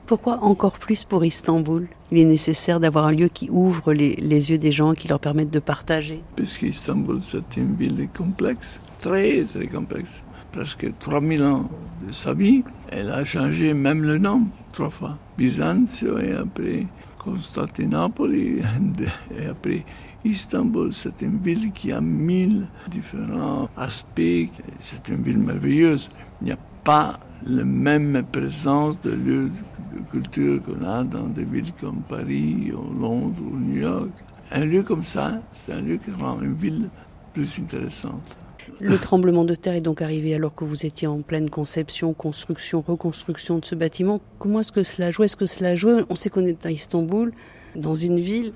Pourquoi 0.07 0.41
encore 0.41 0.79
plus 0.79 1.03
pour 1.03 1.25
Istanbul? 1.25 1.85
Il 2.11 2.17
est 2.17 2.23
nécessaire 2.23 2.79
d'avoir 2.79 3.07
un 3.07 3.11
lieu 3.11 3.27
qui 3.27 3.49
ouvre 3.49 3.91
les, 3.91 4.15
yeux 4.15 4.57
des 4.57 4.71
gens, 4.71 4.93
qui 4.93 5.09
leur 5.09 5.19
permette 5.19 5.51
de 5.51 5.59
partager. 5.59 6.23
Puisqu'Istanbul, 6.37 7.19
c'est 7.21 7.57
une 7.57 7.75
ville 7.75 8.07
complexe, 8.17 8.79
très 9.01 9.43
très 9.43 9.67
complexe. 9.67 10.23
Presque 10.53 10.87
3000 10.99 11.43
ans 11.43 11.69
de 12.07 12.13
sa 12.13 12.33
vie, 12.33 12.63
elle 12.89 13.11
a 13.11 13.25
changé 13.25 13.73
même 13.73 14.01
le 14.01 14.17
nom 14.17 14.43
trois 14.71 14.89
fois. 14.89 15.17
Byzantium 15.37 16.21
et 16.21 16.31
après 16.31 16.87
Constantinople 17.19 18.33
et 18.33 19.45
après 19.49 19.83
Istanbul, 20.23 20.93
c'est 20.93 21.21
une 21.21 21.39
ville 21.39 21.73
qui 21.73 21.91
a 21.91 21.99
mille 21.99 22.67
différents 22.89 23.67
aspects. 23.75 24.47
C'est 24.79 25.09
une 25.09 25.21
ville 25.21 25.39
merveilleuse. 25.39 26.09
Il 26.41 26.45
n'y 26.45 26.53
a 26.53 26.59
pas 26.85 27.19
la 27.45 27.65
même 27.65 28.23
présence 28.31 29.01
de 29.01 29.11
lieux 29.11 29.51
de 29.93 29.99
culture 30.11 30.61
qu'on 30.63 30.83
a 30.85 31.03
dans 31.03 31.27
des 31.27 31.43
villes 31.43 31.73
comme 31.79 32.01
Paris, 32.07 32.71
ou 32.73 32.99
Londres 32.99 33.41
ou 33.51 33.57
New 33.57 33.81
York. 33.81 34.09
Un 34.51 34.65
lieu 34.65 34.83
comme 34.83 35.03
ça, 35.03 35.41
c'est 35.53 35.73
un 35.73 35.81
lieu 35.81 35.97
qui 35.97 36.11
rend 36.11 36.41
une 36.41 36.55
ville 36.55 36.89
plus 37.33 37.59
intéressante. 37.59 38.37
Le 38.79 38.97
tremblement 38.97 39.43
de 39.43 39.55
terre 39.55 39.73
est 39.73 39.81
donc 39.81 40.01
arrivé 40.01 40.35
alors 40.35 40.53
que 40.53 40.63
vous 40.63 40.85
étiez 40.85 41.07
en 41.07 41.21
pleine 41.21 41.49
conception, 41.49 42.13
construction, 42.13 42.81
reconstruction 42.81 43.59
de 43.59 43.65
ce 43.65 43.75
bâtiment. 43.75 44.21
Comment 44.39 44.59
est-ce 44.59 44.71
que 44.71 44.83
cela 44.83 45.11
jouait 45.11 45.25
Est-ce 45.25 45.37
que 45.37 45.45
cela 45.45 45.75
jouait 45.75 46.03
On 46.09 46.15
sait 46.15 46.29
qu'on 46.29 46.45
est 46.45 46.65
à 46.65 46.71
Istanbul, 46.71 47.31
dans 47.75 47.95
une 47.95 48.19
ville 48.19 48.53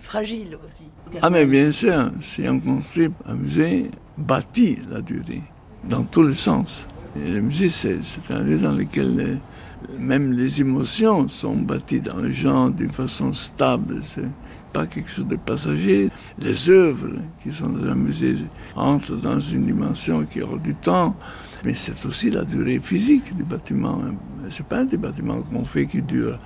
fragile 0.00 0.56
aussi. 0.66 0.84
Ah 1.22 1.30
mais 1.30 1.46
bien 1.46 1.72
sûr, 1.72 2.10
si 2.20 2.48
on 2.48 2.60
construit 2.60 3.10
un 3.26 3.34
musée, 3.34 3.90
bâti 4.16 4.78
la 4.88 5.00
durée, 5.00 5.42
dans 5.88 6.04
tous 6.04 6.22
les 6.22 6.34
sens. 6.34 6.86
Et 7.16 7.28
le 7.28 7.40
musée, 7.40 7.70
c'est 7.70 7.98
un 8.30 8.42
lieu 8.42 8.58
dans 8.58 8.72
lequel 8.72 9.38
même 9.98 10.32
les 10.32 10.60
émotions 10.60 11.28
sont 11.28 11.56
bâties 11.56 12.00
dans 12.00 12.18
les 12.18 12.32
gens 12.32 12.70
d'une 12.70 12.90
façon 12.90 13.32
stable. 13.32 14.00
C'est 14.02 14.28
pas 14.72 14.86
quelque 14.86 15.10
chose 15.10 15.26
de 15.26 15.36
passager. 15.36 16.10
Les 16.38 16.70
œuvres 16.70 17.10
qui 17.42 17.52
sont 17.52 17.68
dans 17.68 17.90
un 17.90 17.94
musée 17.94 18.36
entrent 18.74 19.16
dans 19.16 19.40
une 19.40 19.66
dimension 19.66 20.24
qui 20.24 20.42
aura 20.42 20.58
du 20.58 20.74
temps, 20.74 21.16
mais 21.64 21.74
c'est 21.74 22.04
aussi 22.06 22.30
la 22.30 22.44
durée 22.44 22.78
physique 22.78 23.34
du 23.36 23.42
bâtiment. 23.42 24.00
C'est 24.48 24.66
pas 24.66 24.84
des 24.84 24.96
bâtiments 24.96 25.42
qu'on 25.42 25.64
fait 25.64 25.86
qui 25.86 26.02
durent 26.02 26.38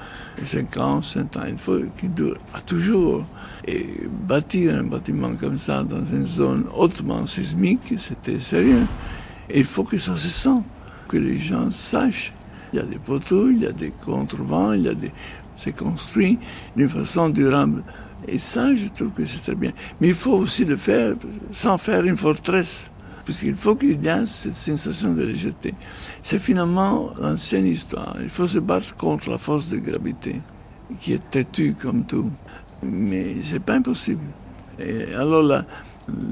5 0.45 0.77
ans, 0.79 1.03
5 1.03 1.37
ans, 1.37 1.41
il 1.49 1.57
faut 1.57 1.79
qui 1.99 2.09
durent 2.09 2.37
à 2.53 2.61
toujours. 2.61 3.25
Et 3.67 3.87
bâtir 4.27 4.75
un 4.75 4.85
bâtiment 4.85 5.35
comme 5.37 5.57
ça 5.57 5.83
dans 5.83 6.05
une 6.05 6.27
zone 6.27 6.65
hautement 6.77 7.25
sismique, 7.27 7.95
c'était 7.99 8.41
sérieux. 8.41 8.87
Et 9.49 9.61
il 9.61 9.65
faut 9.65 9.85
que 9.85 9.97
ça 9.97 10.17
se 10.17 10.29
sente, 10.29 10.65
que 11.09 11.17
les 11.17 11.39
gens 11.39 11.71
sachent. 11.71 12.34
Il 12.75 12.79
y 12.79 12.81
a 12.81 12.83
des 12.83 12.99
poteaux, 12.99 13.51
il 13.51 13.61
y 13.61 13.67
a 13.67 13.73
des 13.73 13.93
contrevents, 14.05 14.73
il 14.73 14.83
y 14.83 14.89
a 14.89 14.95
des... 14.95 15.13
c'est 15.55 15.77
construit 15.77 16.41
d'une 16.75 16.89
façon 16.89 17.29
durable. 17.29 17.85
Et 18.27 18.41
ça, 18.41 18.75
je 18.75 18.89
trouve 18.89 19.11
que 19.11 19.25
c'est 19.27 19.39
très 19.39 19.55
bien. 19.55 19.71
Mais 20.01 20.09
il 20.09 20.15
faut 20.15 20.33
aussi 20.33 20.65
le 20.65 20.77
faire 20.77 21.15
sans 21.53 21.79
faire 21.79 22.05
une 22.05 22.17
forteresse. 22.17 22.91
puisqu'il 23.25 23.57
faut 23.57 23.75
qu'il 23.75 24.03
y 24.05 24.09
ait 24.09 24.27
cette 24.27 24.55
sensation 24.55 25.13
de 25.13 25.23
légèreté. 25.23 25.75
C'est 26.23 26.39
finalement 26.39 27.11
l'ancienne 27.21 27.67
histoire. 27.67 28.17
Il 28.23 28.29
faut 28.29 28.47
se 28.47 28.59
battre 28.59 28.97
contre 28.97 29.31
la 29.31 29.39
force 29.39 29.69
de 29.69 29.79
gravité, 29.79 30.41
qui 31.01 31.15
est 31.15 31.31
têtue 31.31 31.75
comme 31.81 32.05
tout. 32.05 32.31
Mais 32.83 33.37
c'est 33.43 33.63
pas 33.63 33.75
impossible. 33.75 34.23
Alors 35.17 35.43
la 35.43 35.65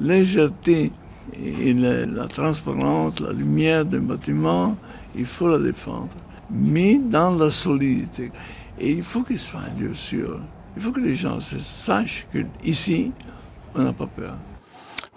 légèreté 0.00 0.92
et 1.40 1.72
la, 1.72 2.05
la 2.05 2.26
transparence, 2.26 3.20
la 3.20 3.33
lumière 3.33 3.85
d'un 3.85 4.00
bâtiment, 4.00 4.76
il 5.16 5.24
faut 5.24 5.48
la 5.48 5.59
défendre, 5.59 6.09
mais 6.53 6.99
dans 6.99 7.31
la 7.31 7.51
solidité. 7.51 8.31
Et 8.79 8.93
il 8.93 9.03
faut 9.03 9.23
qu'il 9.23 9.38
soit 9.38 9.61
un 9.61 9.81
lieu 9.81 9.95
sûr. 9.95 10.41
Il 10.77 10.83
faut 10.83 10.93
que 10.93 11.01
les 11.01 11.17
gens 11.17 11.41
sachent 11.41 12.27
qu'ici, 12.33 13.12
on 13.75 13.83
n'a 13.83 13.93
pas 13.93 14.07
peur. 14.07 14.37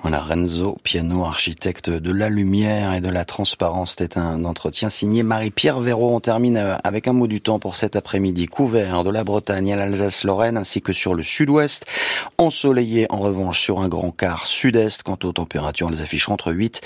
Voilà, 0.08 0.22
Renzo 0.22 0.78
Piano, 0.84 1.26
architecte 1.26 1.90
de 1.90 2.12
la 2.12 2.30
lumière 2.30 2.94
et 2.94 3.02
de 3.02 3.10
la 3.10 3.26
transparence. 3.26 3.96
C'était 3.98 4.20
un 4.20 4.46
entretien 4.46 4.88
signé 4.92 5.24
Marie-Pierre 5.24 5.80
Véraud. 5.80 6.14
On 6.16 6.20
termine 6.20 6.58
euh, 6.58 6.76
avec 6.84 7.08
un 7.08 7.14
mot 7.14 7.26
du 7.26 7.42
temps 7.42 7.58
pour 7.58 7.76
cet 7.76 7.96
après-midi. 7.96 8.46
Couvert 8.46 9.04
de 9.04 9.10
la 9.10 9.24
Bretagne 9.24 9.74
à 9.74 9.76
l'Alsace-Lorraine 9.76 10.58
ainsi 10.58 10.84
que 10.84 10.94
sur 10.94 11.16
le 11.16 11.24
sud-ouest. 11.24 11.88
Ensoleillé 12.38 13.08
en 13.10 13.18
revanche 13.18 13.60
sur 13.60 13.80
un 13.80 13.88
grand 13.88 14.12
quart 14.12 14.46
sud-est. 14.46 15.02
Quant 15.02 15.18
aux 15.24 15.32
températures, 15.32 15.90
elles 15.92 16.04
afficheront 16.04 16.36
entre 16.36 16.52
8 16.52 16.82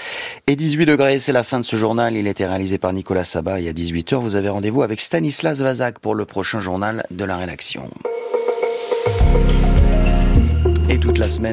et 0.48 0.56
18 0.56 0.86
degrés. 0.86 1.20
C'est 1.20 1.34
la 1.34 1.44
fin 1.44 1.60
de 1.60 1.66
ce 1.66 1.76
journal. 1.76 2.16
Il 2.16 2.26
était 2.26 2.48
réalisé 2.48 2.78
par 2.78 2.94
Nicolas 2.94 3.26
Sabat 3.26 3.60
et 3.60 3.68
à 3.68 3.74
18h, 3.74 4.16
vous 4.16 4.38
avez 4.38 4.48
rendez-vous 4.48 4.82
avec 4.82 5.02
Stanislas 5.02 5.60
Vazak 5.60 6.00
pour 6.00 6.16
le 6.16 6.24
prochain 6.24 6.62
journal 6.62 7.06
de 7.12 7.26
la 7.26 7.36
rédaction. 7.36 7.90
Et 10.92 10.98
toute 10.98 11.20
la 11.20 11.28
semaine, 11.28 11.48